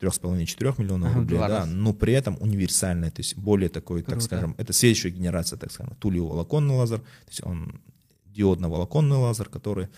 [0.01, 4.15] 3,5-4 миллионов Ага, рублей, да, но при этом универсальное, то есть более такой, Круто.
[4.15, 7.81] так скажем, это следующая генерация, так скажем, тулево-волоконный лазер, то есть он
[8.25, 9.89] диодно-волоконный лазер, который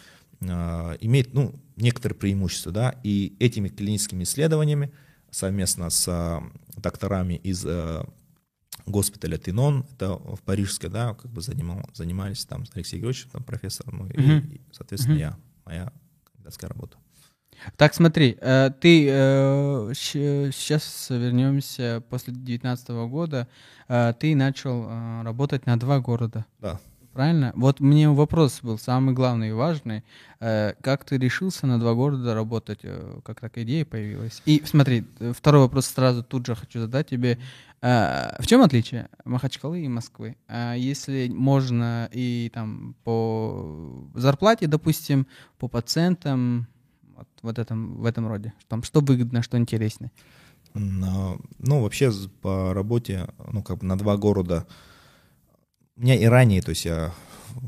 [0.42, 4.92] а, имеет, ну, некоторые преимущества, да, и этими клиническими исследованиями
[5.32, 6.44] совместно с а,
[6.76, 8.06] докторами из а,
[8.86, 13.92] госпиталя Тинон, это в Парижске, да, как бы занимал, занимались там Алексей Григорьевич, там профессор,
[13.94, 14.38] ну, и, Мгм.
[14.52, 15.22] и, соответственно, Мгм.
[15.22, 15.94] я, моя
[16.26, 16.98] кандидатская работа.
[17.78, 19.06] Так, смотри, э, ты
[19.94, 23.48] сейчас вернемся после 2019 года.
[23.88, 26.80] э, ты начал э, работать на два города, Да.
[27.14, 27.52] правильно?
[27.56, 30.04] Вот мне вопрос был самый главный и важный.
[30.40, 32.80] Э, как ты решился на два города работать?
[32.84, 34.42] Э, как такая идея появилась?
[34.46, 37.38] И смотри, э, второй вопрос сразу тут же хочу задать тебе.
[37.82, 40.38] Э, в чем отличие Махачкалы и Москвы?
[40.78, 45.28] Если можно и там по зарплате, допустим,
[45.60, 46.68] по пациентам,
[47.44, 48.54] вот, этом, в этом роде.
[48.68, 50.12] Там, что выгодно, что интереснее.
[50.74, 54.66] На- Ну, вообще по работе, ну, как бы на два города.
[55.96, 57.14] У меня и ранее, то есть я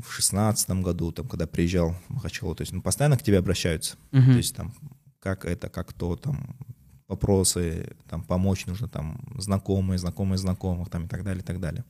[0.04, 3.96] в шестнадцатом году, там, когда приезжал в Махачкалу, то есть ну, постоянно к тебе обращаются.
[4.10, 4.32] Мгм.
[4.32, 4.74] То есть там,
[5.20, 6.56] как это, как то, там,
[7.06, 11.84] вопросы, там, помочь нужно, там, знакомые, знакомые знакомых, там, и так далее, и так далее.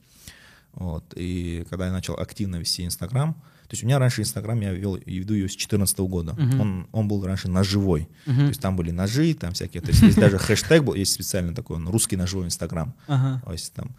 [0.73, 1.13] Вот.
[1.15, 3.35] И когда я начал активно вести Инстаграм,
[3.67, 6.33] то есть у меня раньше Инстаграм я вел и веду ее с 2014 года.
[6.33, 6.61] Мгм.
[6.61, 8.07] Он, он был раньше ножевой.
[8.25, 8.37] Мгм.
[8.39, 9.81] То есть там были ножи, там всякие.
[9.81, 12.93] То есть есть даже хэштег был, есть специально такой, он, русский ножевой Инстаграм.
[13.07, 13.95] То есть там,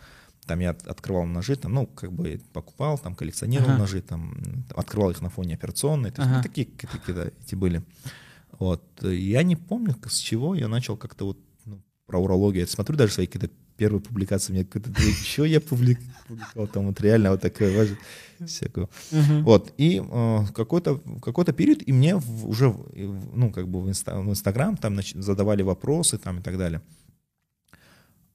[0.46, 3.78] там я от- открывал ножи, там, ну, как бы покупал, там, коллекционировал Ага.
[3.80, 4.38] ножи, там,
[4.74, 6.10] открывал их на фоне операционной.
[6.12, 6.36] То есть, Ага.
[6.38, 7.82] ну, такие какие-то эти были.
[8.58, 8.82] Вот.
[9.02, 12.62] Я не помню, с чего я начал как-то вот ну, про урологию.
[12.62, 14.90] Я смотрю даже свои какие-то первые публикации, у меня какой-то,
[15.24, 17.88] что я публик- публиковал, там вот реально вот такое
[18.44, 18.88] всякое.
[19.42, 22.74] Вот, и э, какой-то какой период, и мне в- уже,
[23.34, 26.82] ну, как бы в, инста, в Инстаграм там нач- задавали вопросы там и так далее.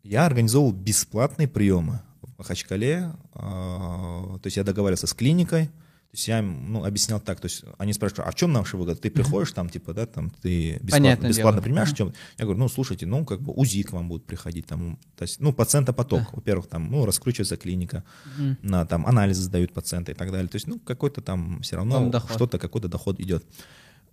[0.03, 5.69] Я организовал бесплатные приемы в Махачкале, э, то есть я договаривался с клиникой,
[6.13, 9.01] то есть я ну, объяснял так, то есть они спрашивают, а в чем наша выгода?
[9.01, 11.63] Ты приходишь там, типа, да, там, ты бесплатно, Понятное бесплатно дело.
[11.63, 12.13] принимаешь, в чем?
[12.37, 15.39] Я говорю, ну, слушайте, ну, как бы УЗИ к вам будут приходить, там, то есть,
[15.39, 18.03] ну, пациентопоток, во-первых, там, ну, раскручивается клиника,
[18.37, 18.57] Мгм.
[18.61, 20.47] на, там, анализы сдают пациенты и так далее.
[20.47, 22.35] То есть, ну, какой-то там все равно доход.
[22.35, 23.43] что-то, какой-то доход идет.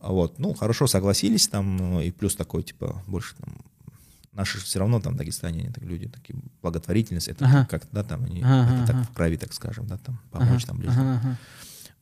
[0.00, 3.58] Вот, ну, хорошо, согласились там, и плюс такой, типа, больше там,
[4.32, 7.66] наши все равно там в Дагестане, они так люди, такие, благотворительность, это Ага.
[7.70, 8.86] как, да, там, они, Ага, это ага.
[8.86, 11.00] так в крови, так скажем, да, там, помочь Ага, там ближним.
[11.00, 11.36] ага, ага.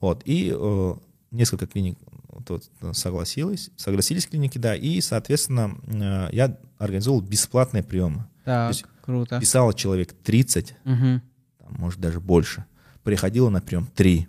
[0.00, 0.94] Вот, и э,
[1.30, 8.26] несколько клиник вот, вот, согласились, согласились клиники, да, и, соответственно, э, я организовал бесплатные приемы.
[8.44, 9.40] Так, есть круто.
[9.40, 11.22] Писало человек 30, Мгм.
[11.58, 12.64] там, может, даже больше.
[13.02, 14.28] Приходило на прием 3.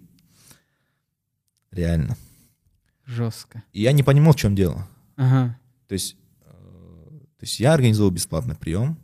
[1.71, 2.17] Реально.
[3.05, 3.63] Жестко.
[3.73, 4.87] И я не понимал, в чем дело.
[5.15, 5.57] Ага.
[5.87, 8.97] То есть, э, то есть я организовал бесплатный прием.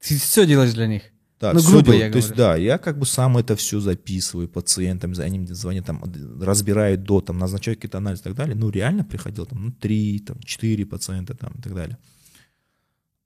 [0.00, 1.02] Ты все делаешь для них.
[1.44, 2.42] Да, Ну, грубо я То есть, говорю.
[2.42, 6.02] да, я как бы сам это все записываю пациентам, за ними звонят, там,
[6.40, 8.54] разбираю до, там, назначаю какие-то анализы и так далее.
[8.56, 11.98] Ну, реально приходил там, ну, три, там, четыре пациента там и так далее.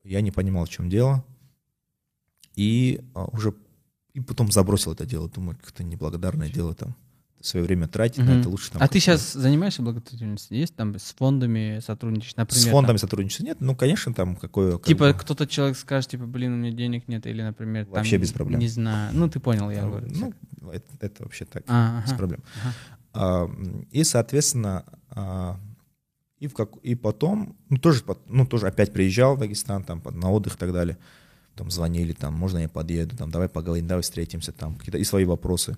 [0.03, 1.25] Я не понимал, в чем дело.
[2.57, 3.55] И а, уже,
[4.15, 5.29] и потом забросил это дело.
[5.29, 6.97] Думаю, как-то неблагодарное дело там.
[7.41, 8.41] Свое время тратить, на Мгм.
[8.41, 8.83] это лучше там.
[8.83, 10.59] А ты сейчас занимаешься благотворительностью?
[10.59, 12.61] Есть там с фондами сотрудничаешь, например?
[12.61, 12.73] С там?
[12.73, 14.73] фондами сотрудничества нет, ну, конечно, там какое...
[14.73, 17.95] как Типа бы, кто-то человек скажет, типа, блин, у меня денег нет, или, например, там,
[17.95, 18.59] Вообще без проблем.
[18.59, 19.13] Не знаю.
[19.15, 20.09] Ну, ты понял, я ну, говорю.
[20.61, 22.19] ну, это, это вообще так, А, без ага.
[22.19, 22.43] проблем.
[22.63, 22.75] Ага.
[23.15, 23.51] А,
[23.93, 25.61] И, соответственно, а,
[26.41, 30.31] и, в как, и потом, ну тоже, ну, тоже опять приезжал в Дагестан, там, на
[30.31, 30.99] отдых и так далее.
[31.55, 35.25] Там звонили, там, можно я подъеду, там, давай поговорим, давай встретимся, там, какие-то и свои
[35.25, 35.77] вопросы.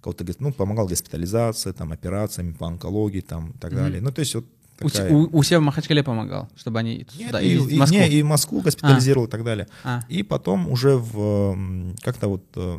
[0.00, 3.80] Кого-то, ну, помогал госпитализации, там, операциями по онкологии, там, и так Мгм.
[3.80, 4.00] далее.
[4.00, 4.44] Ну, то есть вот
[4.78, 5.12] такая...
[5.12, 7.98] у- у себя в Махачкале помогал, чтобы они Нет, сюда, и, или в и- Москву?
[7.98, 9.66] не, и Москву госпитализировал и так далее.
[9.84, 12.78] А, И потом уже в как-то вот э,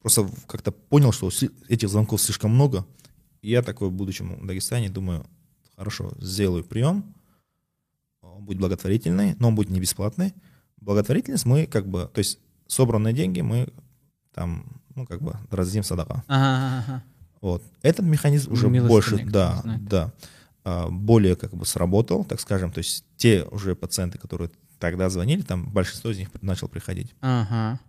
[0.00, 1.30] просто как-то понял, что
[1.68, 2.86] этих звонков слишком много.
[3.42, 5.26] И я такой, в будущем в Дагестане, думаю,
[5.76, 7.14] хорошо, сделаю прием,
[8.22, 10.32] он будет благотворительный, но он будет не бесплатный.
[10.80, 13.68] Благотворительность мы как бы, то есть собранные деньги мы
[14.34, 16.24] там, ну как бы раздадим садака.
[16.28, 17.02] ага, ага.
[17.40, 17.62] Вот.
[17.82, 19.84] Этот механизм уже больше, да, знает.
[19.84, 20.12] да,
[20.64, 25.42] а, более как бы сработал, так скажем, то есть те уже пациенты, которые тогда звонили,
[25.42, 27.14] там большинство из них начал приходить.
[27.20, 27.80] Ага.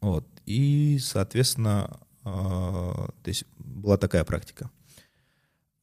[0.00, 0.26] Вот.
[0.46, 4.70] И, соответственно, а, то есть была такая практика.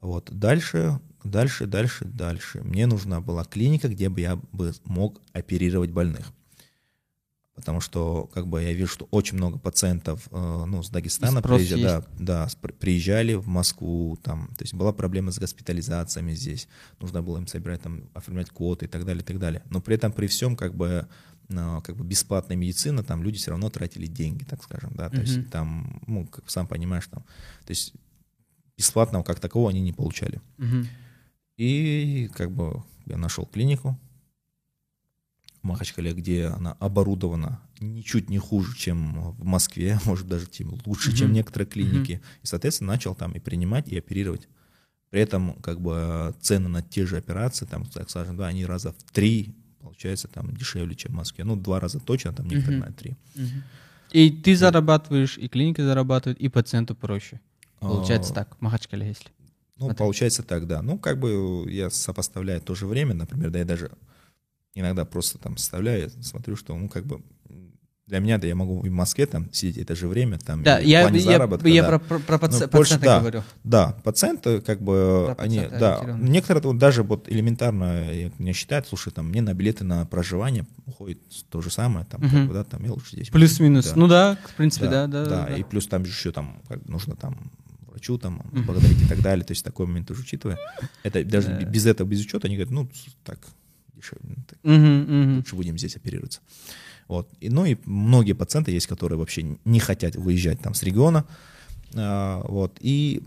[0.01, 0.31] Вот.
[0.31, 2.61] Дальше, дальше, дальше, дальше.
[2.63, 6.31] Мне нужна была клиника, где бы я бы мог оперировать больных.
[7.55, 11.83] Потому что, как бы, я вижу, что очень много пациентов, э, ну, с Дагестана приезжали,
[11.83, 12.47] да, да,
[12.79, 16.67] приезжали в Москву, там, то есть была проблема с госпитализациями здесь,
[16.99, 19.63] нужно было им собирать, там, оформлять квоты и так далее, и так далее.
[19.69, 21.07] Но при этом, при всем, как бы,
[21.47, 25.15] э, как бы бесплатная медицина, там люди все равно тратили деньги, так скажем, да, то
[25.15, 25.25] Мгм.
[25.25, 27.23] есть там, ну, как сам понимаешь, там,
[27.65, 27.93] то есть
[28.77, 30.41] бесплатного как такового они не получали.
[30.57, 30.87] Мгм.
[31.55, 33.97] И как бы я нашел клинику
[35.65, 41.27] Махачкале, где она оборудована ничуть не хуже, чем в Москве, может даже тем лучше, чем
[41.27, 41.35] Мгм.
[41.35, 42.21] некоторые клиники.
[42.43, 44.47] И, соответственно, начал там и принимать, и оперировать.
[45.09, 48.91] При этом как бы цены на те же операции, там, так скажем, да, они раза
[48.91, 51.43] в три, получается, там дешевле, чем в Москве.
[51.43, 52.87] Ну, два раза точно, там некоторые Мгм.
[52.89, 53.15] на три.
[53.35, 53.63] Мгм.
[54.11, 57.39] И ты зарабатываешь, и клиника зарабатывает, и пациенту проще.
[57.79, 59.29] Получается А, так, в Махачкале, если.
[59.77, 59.97] Ну, Смотри.
[59.97, 60.81] получается так, да.
[60.81, 63.91] Ну, как бы я сопоставляю то же время, например, да, я даже
[64.75, 67.21] иногда просто там составляю, смотрю, что, ну, как бы
[68.07, 70.77] для меня, да, я могу и в Москве там сидеть это же время, там, Да,
[70.77, 71.87] я, плане я, заработка, я да.
[71.97, 73.19] про, про, про паци- Ну, пациента да.
[73.19, 73.43] говорю.
[73.63, 78.85] Да, пациенты, как бы, Да, они, да, некоторые вот даже вот элементарно я- мне считают,
[78.87, 81.17] слушай, там, мне на билеты на проживание уходит
[81.49, 82.47] то же самое, там, как Мгм.
[82.49, 83.29] бы, да, там, я лучше здесь.
[83.29, 83.85] Плюс-минус.
[83.87, 83.93] Да.
[83.95, 85.25] Ну да, в принципе, да, да.
[85.25, 85.55] да, да.
[85.55, 87.49] и плюс там еще там как, нужно там
[87.87, 90.59] врачу там благодарить и так далее, то есть такой момент тоже учитывая.
[91.01, 91.65] Это даже Да.
[91.65, 92.87] без этого, без учета, они говорят, ну,
[93.23, 93.39] так,
[94.47, 95.35] так, Мгм, мгм.
[95.37, 96.39] лучше будем здесь оперироваться.
[97.07, 97.29] Вот.
[97.39, 101.25] И, ну и многие пациенты есть, которые вообще не хотят выезжать там с региона,
[101.95, 103.21] А, вот, и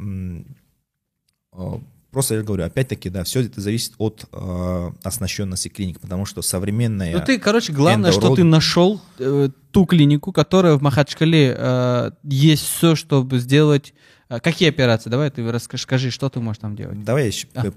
[1.52, 6.42] а, просто я говорю, опять-таки, да, все это зависит от а, оснащенности клиник, потому что
[6.42, 7.16] современная...
[7.18, 12.64] Ну ты, короче, главное, что ты нашел э, ту клинику, которая в Махачкале э, есть
[12.64, 13.94] все, чтобы сделать.
[14.28, 15.08] э, какие операции?
[15.10, 17.02] Давай ты расскажи, скажи, что ты можешь там делать.
[17.04, 17.66] Давай я еще, А.
[17.66, 17.70] э,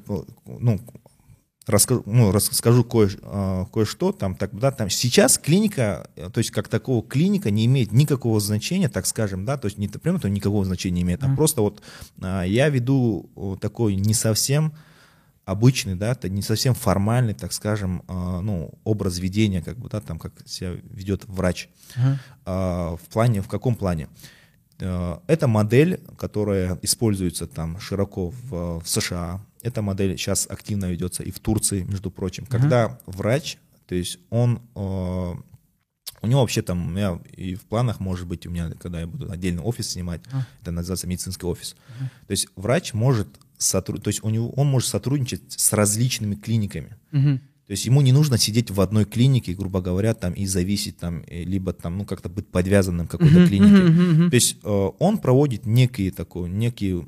[0.45, 0.79] ну,
[1.67, 4.11] расскажу, ну, расскажу кое, а, кое-что.
[4.11, 8.39] Там, так, да, там сейчас клиника, э, то есть как такого клиника не имеет никакого
[8.39, 11.37] значения, так скажем, да, то есть не прямо то никакого значения не имеет, а Мгм.
[11.37, 11.81] просто вот
[12.21, 14.73] а, я веду о, такой не совсем
[15.45, 19.99] обычный, да, это не совсем формальный, так скажем, а, ну, образ ведения, как бы, да,
[19.99, 21.69] там, как себя ведет врач.
[22.45, 24.07] А, в плане, в каком плане?
[24.81, 29.41] э, это модель, которая используется там широко в, в США.
[29.61, 32.45] Эта модель сейчас активно ведется и в Турции, между прочим.
[32.45, 32.97] Когда uh-huh.
[33.07, 33.57] врач,
[33.87, 35.33] то есть он э,
[36.21, 39.07] у него вообще там, у меня и в планах, может быть, у меня, когда я
[39.07, 40.45] буду отдельный офис снимать, а.
[40.61, 41.75] это называется медицинский офис.
[41.99, 42.03] А.
[42.27, 44.03] То есть врач может сотруд...
[44.03, 46.97] то есть у него, он может сотрудничать с различными клиниками.
[47.11, 47.39] Угу.
[47.71, 51.23] То есть ему не нужно сидеть в одной клинике, грубо говоря, там и зависеть там,
[51.27, 53.75] либо там, ну, как-то быть подвязанным к какой-то uh-huh, клинике.
[53.75, 54.29] Uh-huh, uh-huh.
[54.29, 57.07] То есть э, он проводит некие такой, некие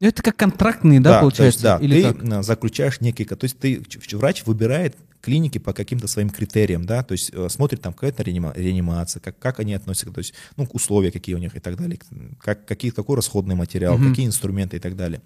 [0.00, 1.62] это как контрактные, да, да получается?
[1.62, 2.44] То есть, да, Или ты как?
[2.44, 3.82] заключаешь некие, то есть ты,
[4.12, 9.20] врач выбирает клиники по каким-то своим критериям, да, то есть э, смотрит там какая-то реанимация,
[9.20, 11.98] как, как они относятся, то есть, ну, условия какие у них и так далее,
[12.38, 14.08] как, какие, какой расходный материал, угу.
[14.08, 15.20] какие инструменты и так далее.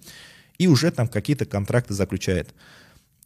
[0.57, 2.53] И уже там какие-то контракты заключает.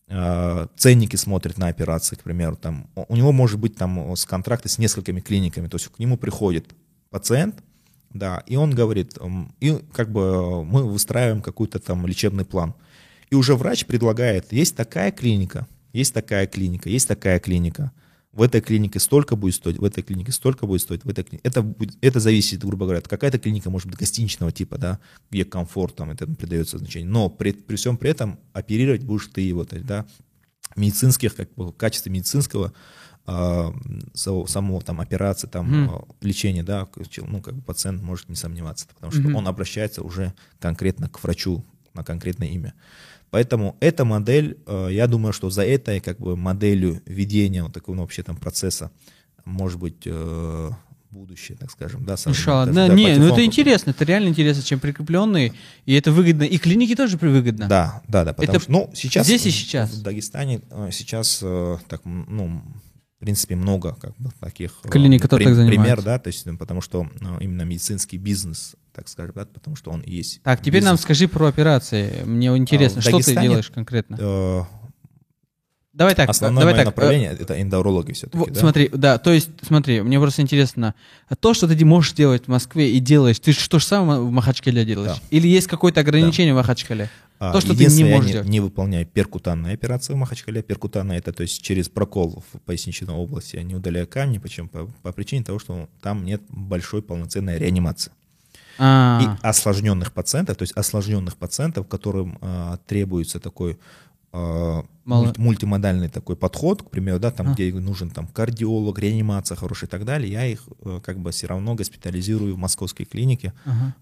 [0.08, 4.68] Э, ценники смотрит на операции, к примеру, там, у него может быть там с контракты
[4.68, 6.76] с несколькими клиниками, то есть к нему приходит
[7.10, 7.64] пациент,
[8.16, 9.18] да, и он говорит,
[9.60, 12.74] и как бы мы выстраиваем какой-то там лечебный план.
[13.30, 17.92] И уже врач предлагает, есть такая клиника, есть такая клиника, есть такая клиника.
[18.32, 21.48] В этой клинике столько будет стоить, в этой клинике столько будет стоить, в этой клинике.
[21.48, 25.00] Это, будет, это зависит, грубо говоря, какая-то клиника может быть гостиничного типа, да,
[25.30, 27.10] где комфорт, там, это придается значение.
[27.10, 30.06] Но при, при всем при этом оперировать будешь ты, вот, да,
[30.76, 32.74] медицинских, как бы, качестве медицинского, э,
[33.26, 36.16] самого там операции, там mm.
[36.22, 39.34] лечения, да, ну, как бы пациент может не сомневаться, потому что mm-hmm.
[39.34, 41.66] он обращается уже конкретно к врачу
[41.96, 42.76] на конкретное имя.
[43.32, 47.96] Поэтому эта модель, э, я думаю, что за этой как бы моделью ведения вот такого
[47.96, 48.92] ну, вообще там процесса
[49.44, 50.70] может быть э,
[51.10, 54.80] будущее, так скажем, да, Иншалла, да, да, не, ну это интересно, это реально интересно, чем
[54.80, 55.54] прикрепленные,
[55.86, 57.68] и это выгодно, и клиники тоже выгодно.
[57.68, 59.26] Да, да, да, потому это что, ну, сейчас...
[59.26, 59.92] Здесь и сейчас.
[59.92, 61.44] В Дагестане э, сейчас,
[61.90, 62.62] так, ну,
[63.26, 64.72] принципе, много как бы таких...
[64.90, 65.82] Клиник, которые так занимаются.
[65.82, 67.08] Пример, да, то есть, потому что
[67.40, 70.42] именно медицинский бизнес так скажем, да, потому что он есть.
[70.42, 70.92] Так, теперь бизнес.
[70.92, 72.24] нам скажи про операции.
[72.24, 74.16] Мне интересно, а, что ты делаешь конкретно?
[74.18, 74.64] Э,
[75.96, 76.30] давай так.
[76.30, 76.96] Основное давай мое так.
[76.96, 78.60] направление— это эндоурологи все-таки, вот, да?
[78.60, 80.94] Смотри, да, то есть, смотри, мне просто интересно,
[81.40, 84.86] то, что ты можешь делать в Москве и делаешь, ты что же самое в Махачкале
[84.86, 85.18] делаешь?
[85.18, 85.28] Да.
[85.32, 86.60] Или есть какое-то ограничение да.
[86.60, 87.10] в Махачкале?
[87.38, 88.48] А, то, что ты не можешь я делать.
[88.48, 90.64] не выполняю перкутанные операции в Махачкале.
[90.64, 94.38] Перкутанная это то есть через прокол в поясничной области, я не удаляю камни.
[94.38, 94.70] Почему?
[94.70, 98.12] По, по причине того, что там нет большой полноценной реанимации.
[98.78, 99.22] А.
[99.22, 103.78] И осложненных пациентов, то есть осложненных пациентов, которым а, требуется такой
[104.32, 105.34] а, Мало...
[105.38, 107.54] мультимодальный такой подход, к примеру, да, там, а.
[107.54, 111.46] где нужен там кардиолог, реанимация хорошая и так далее, я их э, как бы все
[111.46, 113.54] равно госпитализирую в московской клинике.
[113.66, 113.96] Ага.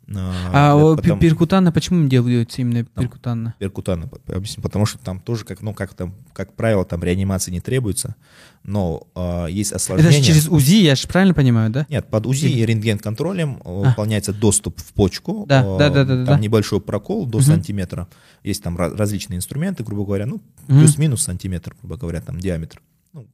[0.54, 1.20] А, а потом...
[1.20, 3.54] перкутанно почему делаются именно перкутанно?
[3.60, 7.60] Перкутанно, объясню, потому что там тоже, как, ну, как там, как правило, там реанимации не
[7.60, 8.16] требуется,
[8.64, 10.18] но э, есть осложнения.
[10.18, 11.86] Это же через УЗИ, я же правильно понимаю, да?
[11.90, 13.90] Нет, под УЗИ и рентген-контролем а.
[13.90, 15.46] выполняется доступ в почку.
[15.48, 16.16] Да, э, да, да, да.
[16.26, 16.40] Там да.
[16.40, 17.46] небольшой прокол до угу.
[17.46, 18.08] сантиметра.
[18.44, 20.36] Есть там различные инструменты, грубо говоря, ну,
[20.68, 20.80] угу.
[20.94, 22.82] Плюс-минус сантиметр, грубо говоря, там диаметр.
[23.14, 23.28] Ну,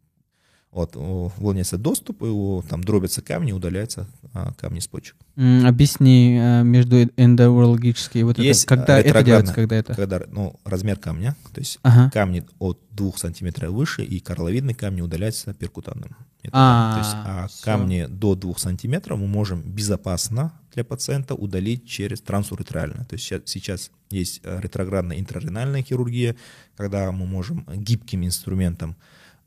[0.72, 5.16] вот, выполняется доступ, и там дробятся камни, удаляются а, камни с почек.
[5.36, 9.93] Mm, объясни а, между эндоурологической вот есть это, когда это делается, когда это?
[9.93, 12.10] Когда, ну, размер камня, то есть ага.
[12.12, 16.16] камни от 2 сантиметров выше и карловидные камни удаляются перкутанным.
[16.51, 22.22] А, то есть, а камни до 2 сантиметров мы можем безопасно для пациента удалить через
[22.22, 23.05] трансуретрально.
[23.05, 26.36] То есть сейчас есть э, ретроградная интраренальная хирургия,
[26.76, 28.95] когда мы можем гибким инструментом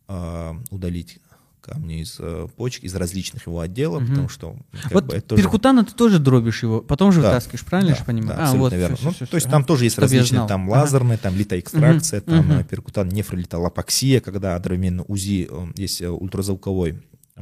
[0.08, 1.18] э, удалить
[1.60, 4.10] камни из э, почек, из различных его отделов, угу.
[4.10, 4.56] потому что...
[4.90, 5.42] вот бы, тоже...
[5.42, 8.36] перкутана ты тоже дробишь его, потом же да, вытаскиваешь, правильно да, я понимаю?
[8.36, 8.96] Да, а, вот, верно.
[8.96, 12.30] Все, ну, все, то есть там тоже есть Чтобы различные, там лазерные, там литоэкстракция, угу,
[12.30, 12.64] там угу.
[12.64, 17.00] перкутан, нефролитолапоксия, когда одновременно УЗИ, есть ультразвуковой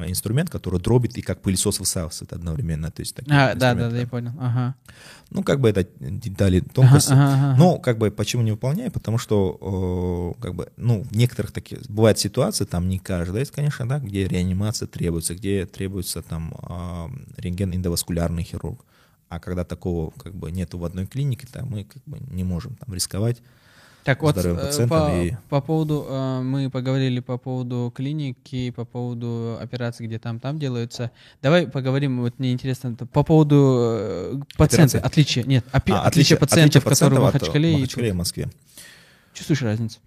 [0.09, 2.91] инструмент, который дробит и как пылесос высасывает одновременно.
[2.91, 4.33] То есть а, да, да, да, я понял.
[4.39, 4.75] Ага.
[5.31, 7.13] Ну, как бы это детали, тонкости.
[7.13, 7.59] Ага, ага, ага.
[7.59, 8.91] Но, как бы, почему не выполняю?
[8.91, 13.53] Потому что, э, как бы, ну, в некоторых таких, бывают ситуации, там не каждая есть,
[13.53, 18.85] конечно, да, где реанимация требуется, где требуется там э, рентген-эндоваскулярный хирург.
[19.29, 22.75] А когда такого, как бы, нету в одной клинике, то мы, как бы, не можем
[22.75, 23.41] там рисковать.
[24.11, 25.37] Так вот, э, по, и...
[25.49, 31.13] по поводу, э, мы поговорили по поводу клиники, по поводу операций, где там, там делаются.
[31.43, 36.83] Давай поговорим, вот мне интересно, по поводу э, пациентов, отличия, нет, опи- а, отличия, пациентов,
[36.85, 38.51] отличие которые в Махачкале, Махачкале и Москве.
[39.33, 40.01] Чувствуешь разницу?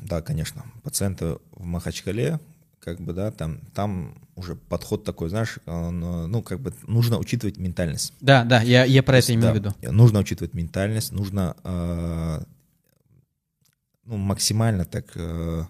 [0.00, 0.64] Да, конечно.
[0.82, 2.40] Пациенты в Махачкале,
[2.78, 7.58] как бы, да, там, там уже подход такой, знаешь, он, ну, как бы нужно учитывать
[7.58, 8.14] ментальность.
[8.22, 9.92] Да, да, я, я про То это есть, имею да, в виду.
[9.92, 12.40] Нужно учитывать ментальность, нужно э,
[14.10, 15.64] ну, максимально так э,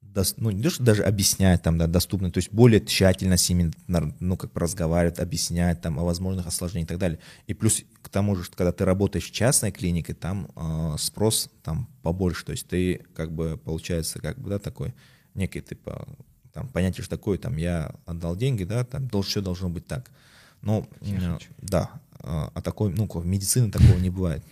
[0.00, 3.48] дос- ну, не то, что даже объяснять там, да, доступно, то есть более тщательно с
[3.48, 3.72] ними,
[4.20, 7.18] ну, как бы разговаривать, объяснять там о возможных осложнениях и так далее.
[7.48, 11.50] И плюс к тому же, что когда ты работаешь в частной клинике, там э, спрос
[11.64, 14.94] там побольше, то есть ты как бы, получается, как бы, да, такой
[15.34, 16.06] некий, типа,
[16.52, 20.10] там, понятие, что такое, там, я отдал деньги, да, там, должно, все должно быть так.
[20.60, 21.90] Но, э, да,
[22.20, 24.44] э, а такой, ну, в медицине такого не бывает.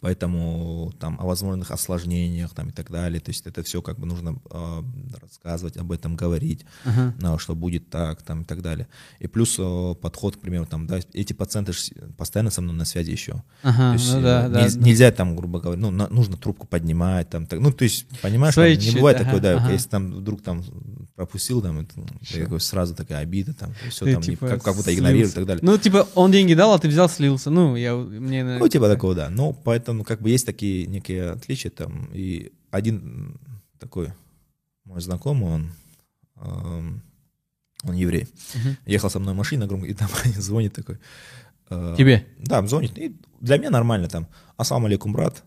[0.00, 3.20] Поэтому там о возможных осложнениях там и так далее.
[3.20, 4.82] То есть это все как бы нужно э,
[5.20, 7.14] рассказывать об этом, говорить, Ага.
[7.20, 8.86] ну, что будет так там и так далее.
[9.18, 12.84] И плюс э, подход, к примеру, там, да, эти пациенты ж постоянно со мной на
[12.84, 13.42] связи еще.
[13.62, 14.66] Ага, То есть, ну э, да, да.
[14.66, 18.06] нельз- Нельзя там, грубо говоря, ну, на- нужно трубку поднимать, там, так, ну, то есть,
[18.22, 19.72] понимаешь, Свои там, не бывает ага, такое, да, ага.
[19.72, 20.62] если там вдруг там
[21.18, 24.62] пропустил, там, это, ну, такой сразу такая обида, там, все Ты, там, не- типа, как,
[24.62, 25.00] как будто слился.
[25.00, 25.60] игнорируют и так далее.
[25.64, 27.50] Ну, типа, он деньги дал, а ты взял, слился.
[27.50, 28.44] Ну, я, мне...
[28.44, 29.28] Ну, типа такого, да.
[29.28, 32.08] Ну, поэтому как бы есть такие некие отличия там.
[32.14, 33.36] И один
[33.80, 34.12] такой
[34.84, 35.72] мой знакомый, он,
[36.36, 37.02] эм,
[37.82, 38.28] он еврей.
[38.54, 38.76] Мгм.
[38.86, 40.98] Ехал со мной машина громко, и там звонит такой.
[41.70, 42.26] э, Тебе?
[42.38, 42.96] Да, звонит.
[42.96, 44.28] И для меня нормально там.
[44.56, 45.42] Ассаламу алейкум, брат.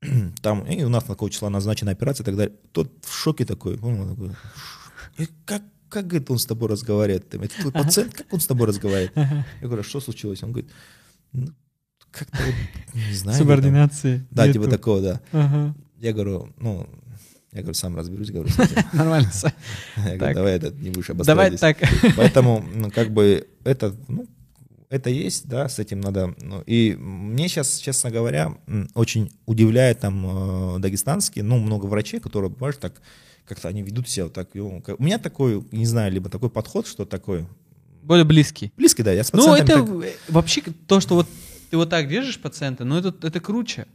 [0.42, 2.54] Там, и у нас на какого числа назначена операция и так далее.
[2.70, 4.32] Тот в шоке такой, понял, он такой, «И
[5.44, 7.34] как, как, говорит, он с тобой разговаривает?
[7.34, 9.12] Это твой пациент, как он с тобой разговаривает?
[9.16, 10.42] Я говорю, а что случилось?
[10.42, 10.70] Он говорит,
[11.32, 11.48] ну,
[12.10, 12.54] как-то вот,
[12.94, 13.14] не знаю.
[13.14, 13.34] говорит, там».
[13.36, 14.26] Субординации.
[14.30, 14.58] Да, нету.
[14.60, 15.20] типа такого, да.
[15.32, 15.74] Ага.
[15.98, 16.88] Я говорю, ну,
[17.52, 18.50] я говорю, сам разберусь, говорю.
[18.92, 19.30] Нормально.
[19.96, 20.34] Я говорю, Так.
[20.34, 21.90] давай это не будешь Давай обострять так.
[21.90, 22.14] здесь».
[22.16, 24.26] Поэтому, ну, как бы, это, ну,
[24.90, 26.34] это есть, да, с этим надо.
[26.40, 28.56] ну, и мне сейчас, честно говоря,
[28.94, 33.00] очень удивляет там э, дагестанские, ну, много врачей, которые, понимаешь, так
[33.48, 34.48] как-то они ведут себя вот так.
[34.54, 37.46] У меня такой, не знаю, либо такой подход, что такой
[38.02, 38.72] Более близкий.
[38.76, 39.88] близкий, да, я с Ну, это так-
[40.28, 41.26] вообще то, что вот
[41.70, 43.86] ты вот так держишь пациента, ну, это, это круче.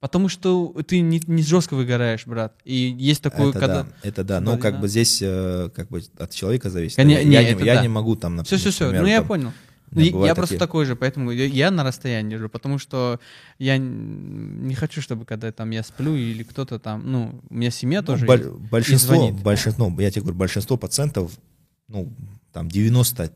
[0.00, 2.54] Потому что ты не, не жестко выгораешь, брат.
[2.64, 3.82] И есть такое, это когда...
[3.84, 4.40] да, это да.
[4.40, 6.98] Но как бы здесь э, как бы от человека зависит.
[6.98, 7.82] Коне- я, не, я это я да.
[7.82, 8.84] не могу там, Все, например, все, все.
[8.86, 9.52] например, Ну, я там, понял.
[9.94, 10.34] Я, такие...
[10.34, 13.20] просто такой же, поэтому я, на расстоянии живу, потому что
[13.58, 18.00] я не хочу, чтобы когда там я сплю или кто-то там, ну, у меня семья
[18.00, 18.26] ну, тоже.
[18.26, 19.42] Бол- большинство, и звонит.
[19.42, 21.32] большинство, ну, я тебе говорю, большинство пациентов,
[21.88, 22.12] ну,
[22.52, 23.32] там 90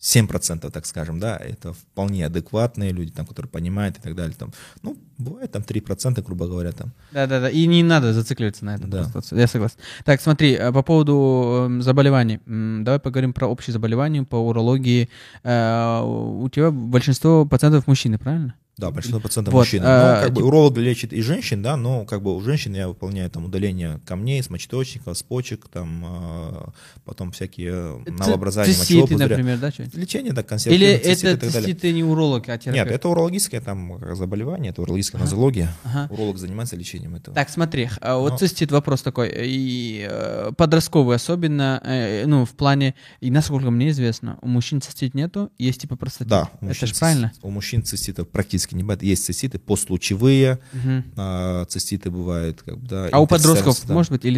[0.00, 4.34] 7%, так скажем, да, это вполне адекватные люди, там, которые понимают и так далее.
[4.38, 6.92] Там, ну, бывает там 3%, грубо говоря, там.
[7.10, 8.90] Да-да-да, и не надо зацикливаться на этом.
[8.90, 9.08] Да.
[9.12, 9.36] Просто.
[9.36, 9.76] Я согласен.
[10.04, 12.40] Так, смотри, а по поводу эм, заболеваний.
[12.46, 15.08] Давай поговорим про общие заболевания, по урологии.
[15.42, 18.54] Э, у тебя большинство пациентов мужчины, правильно?
[18.78, 19.84] Да, большинство пациентов Вот, мужчины.
[19.86, 22.88] а, Ну, как бы уролог лечит и женщин, да, но как бы у женщин я
[22.88, 26.72] выполняю там удаление камней, с мочеточников, с почек, там, а,
[27.04, 29.28] потом всякие э, новообразования мочевого Циститы, пузыря.
[29.36, 29.70] например, да?
[29.70, 29.94] что-нибудь?
[29.96, 31.68] Лечение, да, Или консервативные циститы и это так далее.
[31.74, 32.86] циститы не уролог, а терапевт?
[32.86, 35.74] Нет, это урологическое там заболевание, это урологическая нозология.
[35.84, 36.12] Ага.
[36.12, 37.34] Уролог занимается лечением этого.
[37.34, 38.38] Так, смотри, а вот Ну.
[38.38, 44.38] цистит вопрос такой, и э, подростковый особенно, э, ну, в плане, и насколько мне известно,
[44.42, 46.28] у мужчин цистит нету, есть типа простатит.
[46.28, 47.32] Да, у это мужчин же цис- правильно?
[47.42, 49.02] У мужчин циститов практически не бывает.
[49.02, 51.04] Есть циститы постлучевые, Мгм.
[51.16, 53.08] а, циститы бывают, как бы, да.
[53.12, 53.94] А у подростков, да.
[53.94, 54.36] может быть, или